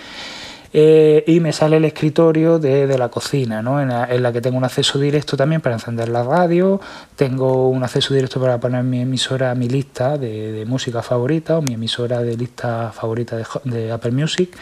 eh, 0.74 1.26
y 1.28 1.42
me 1.42 1.52
sale 1.52 1.78
el 1.78 1.86
escritorio 1.86 2.58
de, 2.58 2.98
la 2.98 3.10
cocina, 3.10 3.62
¿no? 3.62 3.82
en, 3.82 3.90
la, 3.90 4.32
que 4.32 4.40
tengo 4.40 4.58
un 4.58 4.64
acceso 4.64 5.00
directo 5.00 5.36
también 5.36 5.60
para 5.60 5.76
encender 5.76 6.08
la 6.08 6.24
radio, 6.24 6.80
tengo 7.16 7.70
un 7.70 7.84
acceso 7.84 8.14
directo 8.14 8.40
para 8.40 8.58
poner 8.60 8.84
mi 8.84 9.02
emisora, 9.02 9.54
mi 9.54 9.68
lista 9.68 10.18
de, 10.18 10.64
música 10.66 11.02
favorita 11.02 11.58
o 11.58 11.62
mi 11.62 11.74
emisora 11.74 12.22
de 12.22 12.38
lista 12.38 12.92
favorita 12.94 13.38
de, 13.66 13.92
Apple 13.92 14.12
Music. 14.12 14.58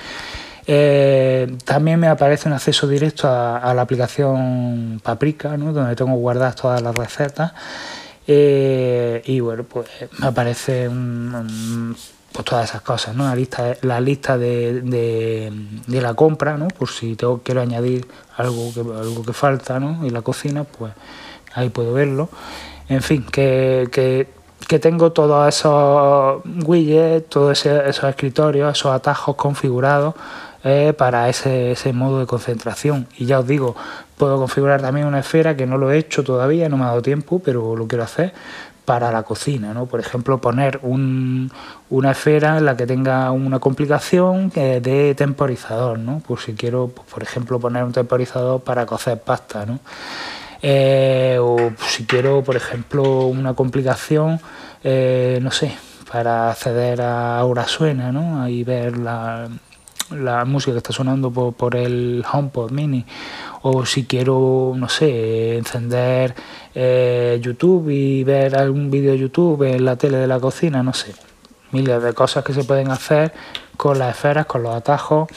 Eh, 0.66 1.58
también 1.63 2.00
me 2.00 2.08
aparece 2.08 2.48
un 2.48 2.54
acceso 2.54 2.88
directo 2.88 3.28
a, 3.28 3.72
la 3.74 3.82
aplicación 3.82 5.00
Paprika, 5.04 5.58
¿no? 5.58 5.74
donde 5.74 5.96
tengo 5.96 6.13
guardadas 6.13 6.56
todas 6.56 6.82
las 6.82 6.96
recetas. 6.96 7.54
Eh, 8.25 9.22
y 9.25 9.39
bueno, 9.39 9.63
pues 9.63 9.88
me 10.20 10.28
aparece 10.28 10.88
un 10.88 11.96
pues 12.31 12.45
todas 12.45 12.69
esas 12.69 12.81
cosas, 12.81 13.15
¿no? 13.15 13.25
La 13.25 13.36
lista, 13.36 13.75
la 13.81 14.00
lista 14.00 14.38
de, 14.38 14.81
de, 14.81 16.01
la 16.01 16.13
compra, 16.13 16.57
¿no? 16.57 16.67
Por 16.67 16.89
si 16.89 17.15
tengo, 17.15 17.41
quiero 17.43 17.62
añadir 17.62 18.07
algo 18.38 18.71
que, 18.74 18.81
algo 18.81 19.24
que 19.24 19.33
falta, 19.33 19.79
¿no? 19.79 20.05
En 20.05 20.13
la 20.13 20.21
cocina, 20.21 20.63
pues 20.63 20.93
ahí 21.53 21.69
puedo 21.69 21.93
verlo. 21.93 22.29
En 22.88 23.01
fin, 23.01 23.25
que, 23.31 23.89
que, 23.91 24.27
que 24.67 24.79
tengo 24.79 25.12
todos 25.12 25.48
esos 25.48 26.41
widgets, 26.65 27.29
todos 27.29 27.65
esos 27.65 28.03
escritorios, 28.03 28.77
esos 28.77 28.91
atajos 28.91 29.36
configurados 29.36 30.15
eh, 30.63 30.93
para 30.98 31.29
ese, 31.29 31.71
ese 31.71 31.93
modo 31.93 32.19
de 32.19 32.25
concentración. 32.25 33.07
Y 33.17 33.25
ya 33.25 33.39
os 33.39 33.48
digo, 33.48 33.75
puedo 34.17 34.38
configurar 34.38 34.81
también 34.81 35.07
una 35.07 35.19
esfera 35.19 35.55
que 35.55 35.65
no 35.65 35.77
lo 35.77 35.91
he 35.91 35.98
hecho 35.98 36.24
todavía, 36.24 36.69
no 36.69 36.77
me 36.77 36.83
ha 36.83 36.88
dado 36.88 37.01
tiempo, 37.01 37.41
pero 37.43 37.75
lo 37.75 37.88
quiero 37.88 38.03
hacer 38.03 38.33
para 38.89 39.12
la 39.12 39.22
cocina, 39.22 39.72
¿no? 39.72 39.86
Por 39.86 40.00
ejemplo, 40.00 40.41
poner 40.41 40.79
una 40.81 42.10
esfera 42.12 42.58
en 42.58 42.65
la 42.65 42.75
que 42.75 42.88
tenga 42.88 43.29
una 43.29 43.60
complicación 43.60 44.50
de 44.50 45.13
temporizador, 45.15 46.00
¿no? 46.00 46.24
Por 46.27 46.39
si 46.39 46.55
quiero, 46.55 46.88
pues, 46.88 47.08
por 47.08 47.22
ejemplo, 47.22 47.60
poner 47.60 47.84
un 47.84 47.91
temporizador 47.91 48.62
para 48.62 48.88
cocer 48.88 49.22
pasta, 49.22 49.63
¿no? 49.67 49.77
Eh, 50.63 51.38
o 51.39 51.72
si 51.88 52.08
quiero, 52.08 52.43
por 52.43 52.55
ejemplo, 52.55 53.27
una 53.27 53.53
complicación, 53.53 54.41
eh, 54.84 55.38
no 55.39 55.51
sé, 55.51 55.72
para 56.12 56.50
acceder 56.50 57.00
a 57.03 57.38
Ahora 57.38 57.67
Suena, 57.67 58.12
¿no? 58.12 58.41
Ahí 58.41 58.63
ver 58.63 58.98
la, 58.98 59.50
la 60.12 60.46
música 60.46 60.74
que 60.74 60.78
está 60.80 60.94
sonando 60.94 61.32
por, 61.32 61.54
por 61.54 61.75
el 61.75 62.24
HomePod 62.32 62.72
Mini 62.72 63.06
o 63.62 63.86
si 63.86 64.06
quiero, 64.06 64.74
no 64.75 64.88
sé, 64.89 65.58
encender 65.58 66.36
eh, 66.74 67.39
YouTube 67.42 67.89
y 67.89 68.24
ver 68.24 68.56
algún 68.56 68.89
vídeo 68.89 69.12
de 69.12 69.20
YouTube 69.20 69.63
en 69.63 69.86
la 69.86 69.96
tele 69.96 70.18
de 70.18 70.28
la 70.28 70.39
cocina, 70.39 70.82
no 70.82 70.94
sé, 70.94 71.13
miles 71.72 72.01
de 72.01 72.13
cosas 72.13 72.44
que 72.44 72.54
se 72.54 72.63
pueden 72.63 72.89
hacer 72.92 73.34
con 73.75 74.00
las 74.00 74.16
esferas, 74.16 74.46
con 74.46 74.63
los 74.63 74.75
atajos 74.75 75.30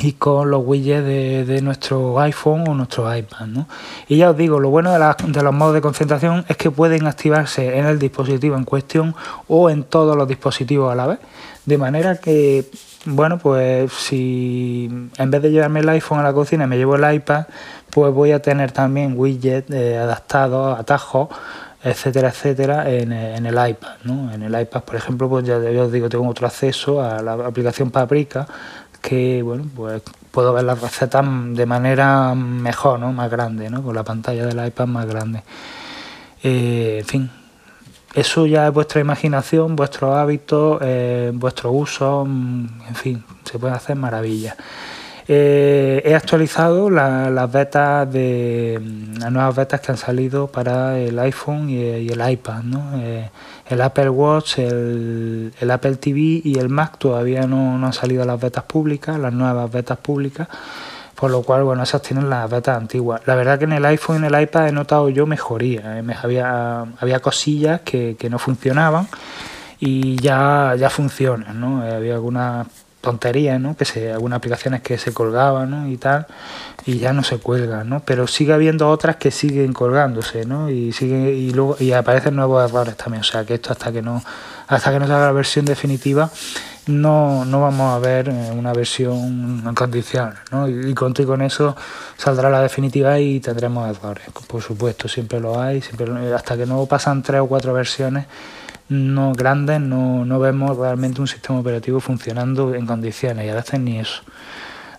y 0.00 0.14
con 0.14 0.50
los 0.50 0.62
widgets 0.64 1.04
de, 1.46 1.60
nuestro 1.62 2.18
iPhone 2.20 2.64
o 2.68 2.74
nuestro 2.74 3.14
iPad. 3.14 3.46
¿no? 3.46 3.68
Y 4.08 4.16
ya 4.16 4.30
os 4.30 4.36
digo, 4.36 4.58
lo 4.58 4.70
bueno 4.70 4.92
de, 4.92 5.14
de, 5.28 5.42
los 5.42 5.54
modos 5.54 5.74
de 5.74 5.80
concentración 5.80 6.44
es 6.48 6.56
que 6.56 6.70
pueden 6.70 7.06
activarse 7.06 7.78
en 7.78 7.86
el 7.86 7.98
dispositivo 8.00 8.56
en 8.56 8.64
cuestión 8.64 9.14
o 9.46 9.70
en 9.70 9.84
todos 9.84 10.16
los 10.16 10.26
dispositivos 10.26 10.92
a 10.92 10.96
la 10.96 11.06
vez, 11.06 11.18
de 11.66 11.78
manera 11.78 12.16
que 12.16 12.68
bueno, 13.04 13.38
pues 13.38 13.92
si 13.92 14.88
en 15.18 15.30
vez 15.30 15.42
de 15.42 15.50
llevarme 15.50 15.80
el 15.80 15.88
iPhone 15.88 16.20
a 16.20 16.22
la 16.22 16.32
cocina 16.32 16.66
me 16.66 16.76
llevo 16.76 16.96
el 16.96 17.14
iPad, 17.14 17.46
pues 17.90 18.12
voy 18.14 18.32
a 18.32 18.40
tener 18.40 18.72
también 18.72 19.14
widgets 19.16 19.70
eh, 19.70 19.98
adaptados, 19.98 20.78
atajos, 20.78 21.28
etcétera, 21.82 22.28
etcétera, 22.28 22.88
en, 22.90 23.12
en, 23.12 23.44
el 23.44 23.54
iPad. 23.54 23.96
¿no? 24.04 24.32
En 24.32 24.42
el 24.42 24.60
iPad, 24.60 24.82
por 24.82 24.96
ejemplo, 24.96 25.28
pues 25.28 25.44
ya, 25.44 25.56
os 25.56 25.92
digo, 25.92 26.08
tengo 26.08 26.28
otro 26.28 26.46
acceso 26.46 27.02
a 27.02 27.20
la 27.22 27.32
aplicación 27.32 27.90
Paprika, 27.90 28.46
que 29.00 29.42
bueno, 29.42 29.64
pues 29.74 30.02
puedo 30.30 30.52
ver 30.52 30.64
las 30.64 30.80
recetas 30.80 31.24
de 31.54 31.66
manera 31.66 32.34
mejor, 32.34 33.00
¿no? 33.00 33.12
más 33.12 33.30
grande, 33.30 33.68
¿no? 33.68 33.82
con 33.82 33.94
la 33.96 34.04
pantalla 34.04 34.46
del 34.46 34.64
iPad 34.64 34.86
más 34.86 35.06
grande. 35.06 35.42
Eh, 36.42 36.98
en 37.00 37.06
fin, 37.06 37.30
eso 38.14 38.46
ya 38.46 38.66
es 38.66 38.72
vuestra 38.72 39.00
imaginación, 39.00 39.74
vuestros 39.74 40.14
hábitos, 40.14 40.78
eh, 40.82 41.30
vuestro 41.34 41.72
uso, 41.72 42.24
mm, 42.26 42.66
en 42.88 42.94
fin, 42.94 43.24
se 43.44 43.58
puede 43.58 43.74
hacer 43.74 43.96
maravillas. 43.96 44.56
Eh, 45.28 46.02
he 46.04 46.14
actualizado 46.14 46.90
las 46.90 47.52
betas 47.52 48.12
de 48.12 48.80
las 49.18 49.30
nuevas 49.30 49.54
betas 49.54 49.80
que 49.80 49.92
han 49.92 49.96
salido 49.96 50.48
para 50.48 50.98
el 50.98 51.18
iPhone 51.20 51.70
y, 51.70 51.80
el 51.80 52.30
iPad, 52.30 52.62
¿no? 52.64 53.00
Eh, 53.00 53.30
el 53.68 53.80
Apple 53.80 54.10
Watch, 54.10 54.58
el, 54.58 55.52
Apple 55.70 55.96
TV 55.96 56.42
y 56.44 56.58
el 56.58 56.68
Mac 56.68 56.98
todavía 56.98 57.46
no, 57.46 57.78
no 57.78 57.86
han 57.86 57.92
salido 57.92 58.24
las 58.24 58.40
betas 58.40 58.64
públicas, 58.64 59.18
las 59.18 59.32
nuevas 59.32 59.70
betas 59.70 59.98
públicas 59.98 60.48
por 61.22 61.30
lo 61.30 61.42
cual, 61.44 61.62
bueno, 61.62 61.84
esas 61.84 62.02
tienen 62.02 62.28
las 62.28 62.50
betas 62.50 62.76
antiguas. 62.76 63.20
La 63.26 63.36
verdad 63.36 63.56
que 63.56 63.64
en 63.66 63.72
el 63.74 63.84
iPhone 63.84 64.16
y 64.16 64.26
en 64.26 64.34
el 64.34 64.42
iPad 64.42 64.66
he 64.66 64.72
notado 64.72 65.08
yo 65.08 65.24
mejoría. 65.24 66.00
¿eh? 66.00 66.04
había, 66.20 66.80
había 66.98 67.20
cosillas 67.20 67.82
que, 67.82 68.16
no 68.28 68.40
funcionaban 68.40 69.06
y 69.78 70.16
ya, 70.16 70.74
ya 70.76 70.90
funcionan, 70.90 71.60
¿no? 71.60 71.86
Eh, 71.86 71.94
había 71.94 72.14
algunas 72.14 72.66
tonterías, 73.00 73.60
¿no? 73.60 73.76
Que 73.76 73.84
se, 73.84 74.10
algunas 74.10 74.38
aplicaciones 74.38 74.82
que 74.82 74.98
se 74.98 75.14
colgaban, 75.14 75.70
¿no? 75.70 75.86
Y 75.86 75.96
tal, 75.96 76.26
y 76.86 76.98
ya 76.98 77.12
no 77.12 77.22
se 77.22 77.38
cuelgan, 77.38 77.88
¿no? 77.88 78.00
Pero 78.00 78.26
sigue 78.26 78.52
habiendo 78.52 78.90
otras 78.90 79.14
que 79.14 79.30
siguen 79.30 79.72
colgándose, 79.72 80.44
¿no? 80.44 80.70
Y 80.70 80.92
sigue, 80.92 81.34
y 81.34 81.52
luego, 81.52 81.76
y 81.78 81.92
aparecen 81.92 82.34
nuevos 82.34 82.68
errores 82.68 82.96
también. 82.96 83.20
O 83.20 83.24
sea 83.24 83.44
que 83.44 83.54
esto 83.54 83.70
hasta 83.70 83.92
que 83.92 84.02
no, 84.02 84.24
hasta 84.66 84.90
que 84.90 84.98
no 84.98 85.06
salga 85.06 85.26
la 85.26 85.32
versión 85.32 85.66
definitiva, 85.66 86.32
no, 86.86 87.44
no 87.44 87.60
vamos 87.60 87.94
a 87.94 87.98
ver 87.98 88.28
eh, 88.28 88.50
una 88.52 88.72
versión 88.72 89.62
en 89.66 89.74
condiciones, 89.74 90.38
¿no? 90.50 90.68
Y, 90.68 90.94
con, 90.94 91.12
con 91.12 91.42
eso 91.42 91.76
saldrá 92.16 92.50
la 92.50 92.60
definitiva 92.60 93.18
y 93.18 93.40
tendremos 93.40 93.88
errores. 93.88 94.24
Por 94.46 94.62
supuesto, 94.62 95.08
siempre 95.08 95.40
lo 95.40 95.60
hay, 95.60 95.80
siempre 95.80 96.34
hasta 96.34 96.56
que 96.56 96.66
no 96.66 96.84
pasan 96.86 97.22
tres 97.22 97.40
o 97.40 97.46
cuatro 97.46 97.72
versiones 97.72 98.26
no 98.92 99.32
grandes, 99.32 99.80
no, 99.80 100.24
no 100.24 100.38
vemos 100.38 100.76
realmente 100.76 101.20
un 101.20 101.26
sistema 101.26 101.58
operativo 101.58 101.98
funcionando 102.00 102.74
en 102.74 102.86
condiciones 102.86 103.46
y 103.46 103.48
a 103.48 103.54
veces 103.54 103.80
ni 103.80 103.98
eso. 103.98 104.22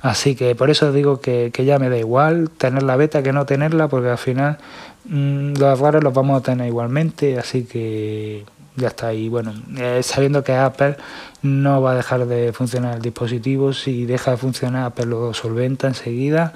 Así 0.03 0.35
que 0.35 0.53
por 0.53 0.69
eso 0.69 0.91
digo 0.91 1.21
que, 1.21 1.49
que 1.53 1.63
ya 1.63 1.79
me 1.79 1.89
da 1.89 1.97
igual 1.97 2.49
tener 2.49 2.83
la 2.83 2.97
beta 2.97 3.23
que 3.23 3.31
no 3.31 3.45
tenerla, 3.45 3.87
porque 3.87 4.09
al 4.09 4.17
final 4.17 4.57
mmm, 5.05 5.53
los 5.53 5.79
errores 5.79 6.03
los 6.03 6.13
vamos 6.13 6.41
a 6.41 6.43
tener 6.43 6.67
igualmente, 6.67 7.39
así 7.39 7.63
que 7.63 8.43
ya 8.75 8.89
está 8.89 9.07
ahí. 9.07 9.29
Bueno, 9.29 9.53
eh, 9.77 10.01
sabiendo 10.03 10.43
que 10.43 10.51
Apple 10.53 10.97
no 11.41 11.81
va 11.81 11.93
a 11.93 11.95
dejar 11.95 12.27
de 12.27 12.51
funcionar 12.51 12.97
el 12.97 13.01
dispositivo, 13.01 13.71
si 13.71 14.05
deja 14.05 14.31
de 14.31 14.37
funcionar 14.37 14.87
Apple 14.87 15.05
lo 15.05 15.33
solventa 15.33 15.87
enseguida 15.87 16.51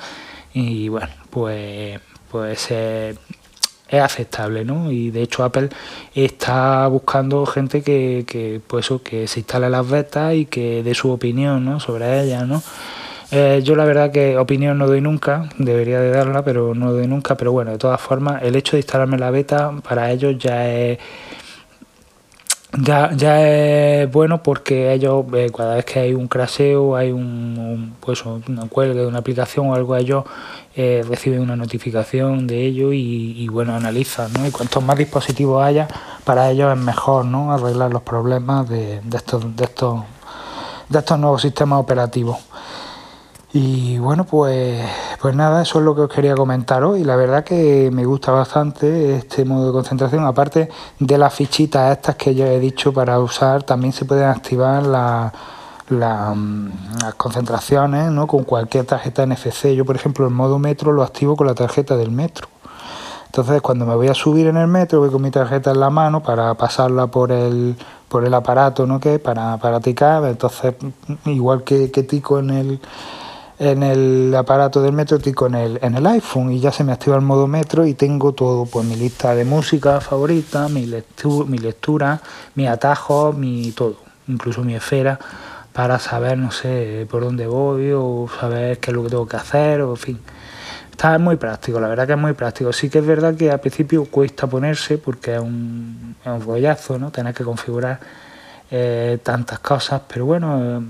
y 0.53 0.89
bueno, 0.89 1.13
pues, 1.29 2.01
pues 2.29 2.69
es 2.69 3.17
aceptable, 3.89 4.65
¿no? 4.65 4.91
Y 4.91 5.09
de 5.09 5.21
hecho 5.21 5.45
Apple 5.45 5.69
está 6.13 6.85
buscando 6.87 7.45
gente 7.45 7.81
que, 7.81 8.25
que, 8.27 8.59
pues 8.67 8.89
que 9.05 9.25
se 9.29 9.39
instale 9.39 9.69
las 9.69 9.89
betas 9.89 10.33
y 10.33 10.47
que 10.47 10.83
dé 10.83 10.93
su 10.93 11.11
opinión 11.11 11.63
¿no? 11.63 11.79
sobre 11.79 12.23
ellas, 12.23 12.45
¿no? 12.45 12.61
Eh, 13.31 13.61
yo 13.63 13.75
la 13.75 13.83
verdad 13.83 14.11
que 14.11 14.37
opinión 14.37 14.77
no 14.77 14.87
doy 14.87 15.01
nunca, 15.01 15.49
debería 15.57 15.99
de 15.99 16.11
darla, 16.11 16.43
pero 16.43 16.73
no 16.73 16.93
doy 16.93 17.07
nunca, 17.07 17.35
pero 17.35 17.51
bueno, 17.51 17.71
de 17.71 17.77
todas 17.77 17.99
formas, 17.99 18.41
el 18.43 18.55
hecho 18.55 18.77
de 18.77 18.79
instalarme 18.79 19.17
la 19.17 19.31
beta 19.31 19.73
para 19.83 20.11
ellos 20.11 20.37
ya 20.37 20.69
es 20.69 20.99
ya, 22.73 23.11
ya 23.13 23.41
es 23.41 24.11
bueno 24.11 24.43
porque 24.43 24.93
ellos, 24.93 25.25
eh, 25.33 25.49
cada 25.55 25.75
vez 25.75 25.85
que 25.85 25.99
hay 25.99 26.13
un 26.13 26.27
craseo, 26.27 26.95
hay 26.95 27.11
un, 27.11 27.95
pues, 27.99 28.23
una 28.25 28.67
cuelga 28.69 29.01
de 29.01 29.07
una 29.07 29.19
aplicación 29.19 29.69
o 29.69 29.75
algo, 29.75 29.95
ellos 29.95 30.25
eh, 30.75 31.03
reciben 31.07 31.41
una 31.41 31.55
notificación 31.55 32.45
de 32.45 32.65
ello 32.65 32.93
y, 32.93 33.47
bueno, 33.47 33.73
analizan, 33.75 34.31
¿no? 34.33 34.45
Y 34.45 34.51
cuantos 34.51 34.83
más 34.83 34.97
dispositivos 34.97 35.63
haya, 35.63 35.87
para 36.23 36.51
ellos 36.51 36.71
es 36.71 36.79
mejor, 36.79 37.25
¿no? 37.25 37.51
Arreglar 37.51 37.91
los 37.91 38.03
problemas 38.03 38.69
de, 38.69 39.01
de 39.01 39.17
estos, 39.17 39.55
de 39.55 39.63
estos, 39.63 40.03
de 40.89 40.99
estos 40.99 41.19
nuevos 41.19 41.41
sistemas 41.41 41.79
operativos. 41.79 42.37
Y 43.53 43.97
bueno, 43.97 44.25
pues, 44.25 44.85
pues 45.21 45.33
nada, 45.35 45.61
eso 45.61 45.79
es 45.79 45.85
lo 45.85 45.95
que 45.95 46.01
os 46.01 46.09
quería 46.09 46.35
comentar 46.35 46.83
hoy. 46.83 47.03
La 47.05 47.15
verdad 47.15 47.45
que 47.45 47.89
me 47.93 48.03
gusta 48.05 48.31
bastante 48.31 49.15
este 49.15 49.45
modo 49.45 49.67
de 49.67 49.71
concentración. 49.71 50.25
Aparte 50.25 50.69
de 50.99 51.17
las 51.17 51.33
fichitas 51.33 51.97
estas 51.97 52.15
que 52.17 52.35
ya 52.35 52.47
he 52.51 52.59
dicho 52.59 52.91
para 52.91 53.19
usar, 53.19 53.63
también 53.63 53.93
se 53.93 54.03
pueden 54.03 54.25
activar 54.25 54.83
mm, 54.83 56.69
las 56.99 57.15
concentraciones 57.15 58.11
¿no? 58.11 58.27
con 58.27 58.43
cualquier 58.43 58.85
tarjeta 58.85 59.25
NFC. 59.25 59.73
Yo, 59.73 59.85
por 59.85 59.95
ejemplo, 59.95 60.25
el 60.27 60.33
modo 60.33 60.59
metro 60.59 60.91
lo 60.91 61.01
activo 61.01 61.37
con 61.37 61.47
la 61.47 61.55
tarjeta 61.55 61.95
del 61.95 62.11
metro. 62.11 62.49
Entonces, 63.27 63.61
cuando 63.61 63.85
me 63.85 63.95
voy 63.95 64.07
a 64.09 64.13
subir 64.13 64.47
en 64.47 64.57
el 64.57 64.67
metro, 64.67 64.99
voy 64.99 65.09
con 65.09 65.21
mi 65.21 65.31
tarjeta 65.31 65.71
en 65.71 65.79
la 65.79 65.89
mano 65.89 66.21
para 66.21 66.53
pasarla 66.55 67.07
por 67.07 67.31
el, 67.31 67.77
por 68.09 68.25
el 68.25 68.33
aparato, 68.33 68.85
¿no? 68.85 68.99
Que 68.99 69.19
para, 69.19 69.57
para 69.57 69.79
ticar. 69.79 70.25
Entonces, 70.25 70.75
igual 71.25 71.63
que, 71.63 71.91
que 71.91 72.03
tico 72.03 72.39
en 72.39 72.49
el 72.49 72.79
en 73.59 73.81
el 73.81 74.35
aparato 74.35 74.81
del 74.81 74.93
metro 74.93 75.17
y 75.23 75.33
con 75.33 75.55
el, 75.55 75.79
en 75.81 75.95
el 75.95 76.05
iPhone 76.05 76.51
y 76.51 76.59
ya 76.59 76.71
se 76.71 76.83
me 76.83 76.91
activa 76.91 77.15
el 77.15 77.23
modo 77.23 77.47
metro 77.47 77.85
y 77.85 77.95
tengo 77.95 78.33
todo, 78.33 78.65
pues 78.65 78.85
mi 78.85 78.95
lista 78.95 79.33
de 79.33 79.45
música 79.45 79.99
favorita, 79.99 80.69
mi, 80.69 80.85
lectura, 80.85 81.49
mi 81.49 81.57
lectura, 81.57 82.21
mi 82.55 82.67
atajo, 82.67 83.33
mi 83.33 83.71
todo, 83.71 83.97
incluso 84.27 84.61
mi 84.61 84.75
esfera 84.75 85.19
para 85.73 85.99
saber, 85.99 86.37
no 86.37 86.51
sé, 86.51 87.07
por 87.09 87.23
dónde 87.23 87.45
voy 87.45 87.91
o 87.93 88.27
saber 88.39 88.79
qué 88.79 88.91
es 88.91 88.95
lo 88.95 89.03
que 89.03 89.09
tengo 89.09 89.27
que 89.27 89.37
hacer 89.37 89.81
o 89.81 89.91
en 89.91 89.97
fin. 89.97 90.19
Está 90.91 91.19
muy 91.19 91.35
práctico, 91.35 91.79
la 91.79 91.87
verdad 91.87 92.07
que 92.07 92.13
es 92.13 92.19
muy 92.19 92.33
práctico. 92.33 92.73
Sí 92.73 92.89
que 92.89 92.97
es 92.97 93.05
verdad 93.05 93.35
que 93.35 93.51
al 93.51 93.59
principio 93.59 94.05
cuesta 94.05 94.47
ponerse 94.47 94.97
porque 94.97 95.35
es 95.35 95.39
un, 95.39 96.15
es 96.19 96.31
un 96.31 96.41
rollazo, 96.41 96.97
¿no? 96.97 97.11
Tener 97.11 97.35
que 97.35 97.43
configurar 97.43 97.99
eh, 98.71 99.19
tantas 99.21 99.59
cosas, 99.59 100.01
pero 100.07 100.25
bueno, 100.25 100.83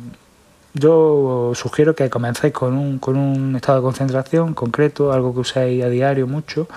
yo 0.74 1.52
sugiero 1.56 1.96
que 1.96 2.10
comencéis 2.10 2.54
con 2.54 2.74
un, 2.78 3.00
con 3.00 3.18
un 3.18 3.56
estado 3.56 3.80
de 3.80 3.84
concentración 3.84 4.54
concreto, 4.54 5.12
algo 5.12 5.34
que 5.34 5.40
uséis 5.42 5.84
a 5.84 5.90
diario 5.90 6.28
mucho, 6.28 6.68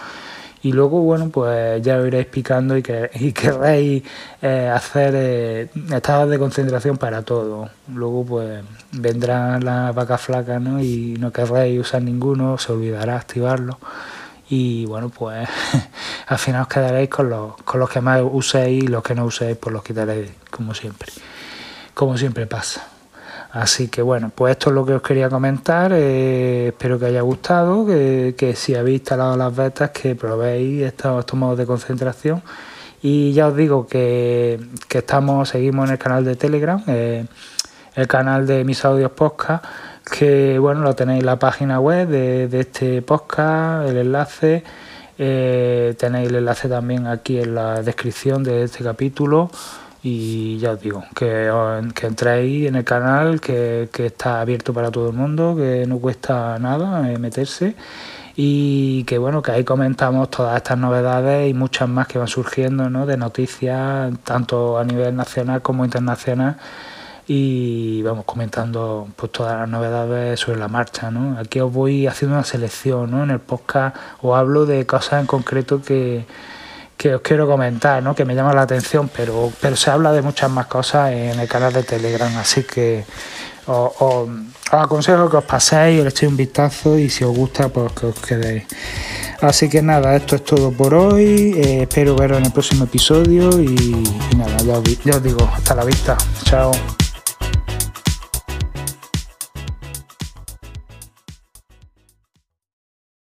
y 0.62 0.72
luego, 0.72 1.00
bueno, 1.00 1.30
pues 1.30 1.80
ya 1.80 1.96
lo 1.96 2.06
iréis 2.06 2.26
picando 2.26 2.76
y, 2.76 2.82
que, 2.82 3.10
y 3.14 3.32
querréis 3.32 4.02
eh, 4.42 4.70
hacer 4.72 5.14
eh, 5.16 5.68
estados 5.90 6.28
de 6.28 6.38
concentración 6.38 6.98
para 6.98 7.22
todo. 7.22 7.70
Luego, 7.88 8.24
pues 8.26 8.62
vendrán 8.92 9.64
las 9.64 9.94
vacas 9.94 10.20
flacas, 10.20 10.60
¿no? 10.60 10.78
Y 10.80 11.16
no 11.18 11.32
querréis 11.32 11.80
usar 11.80 12.02
ninguno, 12.02 12.58
se 12.58 12.72
olvidará 12.72 13.16
activarlo. 13.16 13.78
Y 14.50 14.84
bueno, 14.84 15.08
pues 15.08 15.48
al 16.26 16.38
final 16.38 16.62
os 16.62 16.68
quedaréis 16.68 17.08
con 17.08 17.30
los, 17.30 17.56
con 17.62 17.80
los 17.80 17.88
que 17.88 18.02
más 18.02 18.20
uséis 18.30 18.84
y 18.84 18.86
los 18.88 19.02
que 19.02 19.14
no 19.14 19.24
uséis, 19.24 19.56
pues 19.56 19.72
los 19.72 19.82
quitaréis, 19.82 20.30
como 20.50 20.74
siempre. 20.74 21.10
Como 21.94 22.18
siempre 22.18 22.46
pasa. 22.46 22.99
Así 23.52 23.88
que 23.88 24.00
bueno, 24.00 24.30
pues 24.32 24.52
esto 24.52 24.70
es 24.70 24.74
lo 24.76 24.86
que 24.86 24.94
os 24.94 25.02
quería 25.02 25.28
comentar. 25.28 25.92
Eh, 25.92 26.68
espero 26.68 26.98
que 26.98 27.06
haya 27.06 27.22
gustado, 27.22 27.84
que, 27.84 28.54
si 28.56 28.74
habéis 28.76 29.00
instalado 29.00 29.36
las 29.36 29.54
betas, 29.54 29.90
que 29.90 30.14
probéis 30.14 30.82
estos, 30.84 31.34
modos 31.34 31.58
de 31.58 31.66
concentración. 31.66 32.42
Y 33.02 33.32
ya 33.32 33.48
os 33.48 33.56
digo 33.56 33.86
que, 33.86 34.60
estamos, 34.90 35.48
seguimos 35.48 35.88
en 35.88 35.92
el 35.92 35.98
canal 35.98 36.24
de 36.24 36.36
Telegram, 36.36 36.82
eh, 36.86 37.26
el 37.96 38.06
canal 38.06 38.46
de 38.46 38.62
mis 38.64 38.84
audios 38.84 39.10
podcast, 39.12 39.64
que 40.04 40.58
bueno, 40.58 40.82
lo 40.82 40.94
tenéis 40.94 41.20
en 41.20 41.26
la 41.26 41.38
página 41.38 41.80
web 41.80 42.08
de, 42.08 42.60
este 42.60 43.02
podcast, 43.02 43.88
el 43.88 43.96
enlace. 43.96 44.62
Eh, 45.18 45.94
tenéis 45.98 46.28
el 46.28 46.36
enlace 46.36 46.68
también 46.68 47.06
aquí 47.06 47.40
en 47.40 47.54
la 47.54 47.82
descripción 47.82 48.44
de 48.44 48.62
este 48.62 48.84
capítulo 48.84 49.50
y 50.02 50.58
ya 50.58 50.72
os 50.72 50.80
digo, 50.80 51.04
que, 51.14 51.50
que 51.94 52.06
entréis 52.06 52.68
en 52.68 52.76
el 52.76 52.84
canal, 52.84 53.40
que, 53.40 53.88
está 53.92 54.40
abierto 54.40 54.72
para 54.72 54.90
todo 54.90 55.10
el 55.10 55.16
mundo, 55.16 55.54
que 55.56 55.84
no 55.86 55.98
cuesta 55.98 56.58
nada 56.58 57.12
eh, 57.12 57.18
meterse 57.18 57.74
y 58.36 59.04
que 59.04 59.18
bueno, 59.18 59.42
que 59.42 59.52
ahí 59.52 59.64
comentamos 59.64 60.30
todas 60.30 60.56
estas 60.56 60.78
novedades 60.78 61.50
y 61.50 61.54
muchas 61.54 61.88
más 61.88 62.06
que 62.06 62.18
van 62.18 62.28
surgiendo 62.28 62.88
¿no? 62.88 63.04
de 63.04 63.16
noticias, 63.18 64.12
tanto 64.24 64.78
a 64.78 64.84
nivel 64.84 65.14
nacional 65.16 65.60
como 65.60 65.84
internacional 65.84 66.56
y 67.32 68.02
vamos 68.02 68.24
comentando 68.24 69.06
pues 69.14 69.30
todas 69.30 69.60
las 69.60 69.68
novedades 69.68 70.40
sobre 70.40 70.58
la 70.58 70.66
marcha, 70.66 71.12
¿no? 71.12 71.38
Aquí 71.38 71.60
os 71.60 71.72
voy 71.72 72.08
haciendo 72.08 72.36
una 72.36 72.44
selección, 72.44 73.12
¿no? 73.12 73.22
En 73.22 73.30
el 73.30 73.38
podcast 73.38 73.94
os 74.20 74.36
hablo 74.36 74.66
de 74.66 74.84
cosas 74.84 75.20
en 75.20 75.26
concreto 75.26 75.80
que 75.80 76.26
que 77.00 77.14
os 77.14 77.22
quiero 77.22 77.46
comentar, 77.46 78.02
¿no? 78.02 78.14
que 78.14 78.26
me 78.26 78.34
llama 78.34 78.52
la 78.52 78.60
atención, 78.60 79.08
pero, 79.16 79.50
pero 79.58 79.74
se 79.74 79.90
habla 79.90 80.12
de 80.12 80.20
muchas 80.20 80.50
más 80.50 80.66
cosas 80.66 81.12
en 81.12 81.40
el 81.40 81.48
canal 81.48 81.72
de 81.72 81.82
Telegram, 81.82 82.30
así 82.36 82.64
que 82.64 83.06
os, 83.64 83.92
os, 84.00 84.28
aconsejo 84.70 85.30
que 85.30 85.38
os 85.38 85.44
paséis, 85.44 86.02
le 86.02 86.10
echéis 86.10 86.30
un 86.30 86.36
vistazo 86.36 86.98
y 86.98 87.08
si 87.08 87.24
os 87.24 87.34
gusta, 87.34 87.70
pues 87.70 87.90
que 87.92 88.04
os 88.04 88.20
quedéis. 88.20 88.64
Así 89.40 89.70
que 89.70 89.80
nada, 89.80 90.14
esto 90.14 90.36
es 90.36 90.44
todo 90.44 90.72
por 90.72 90.92
hoy. 90.92 91.54
Eh, 91.56 91.82
espero 91.88 92.14
veros 92.16 92.36
en 92.36 92.44
el 92.44 92.52
próximo 92.52 92.84
episodio 92.84 93.58
y, 93.58 94.04
y 94.32 94.36
nada, 94.36 94.58
ya 94.58 94.74
os, 94.74 94.84
ya 95.02 95.16
os 95.16 95.22
digo, 95.22 95.50
hasta 95.54 95.74
la 95.74 95.84
vista. 95.84 96.18
Chao. 96.44 96.70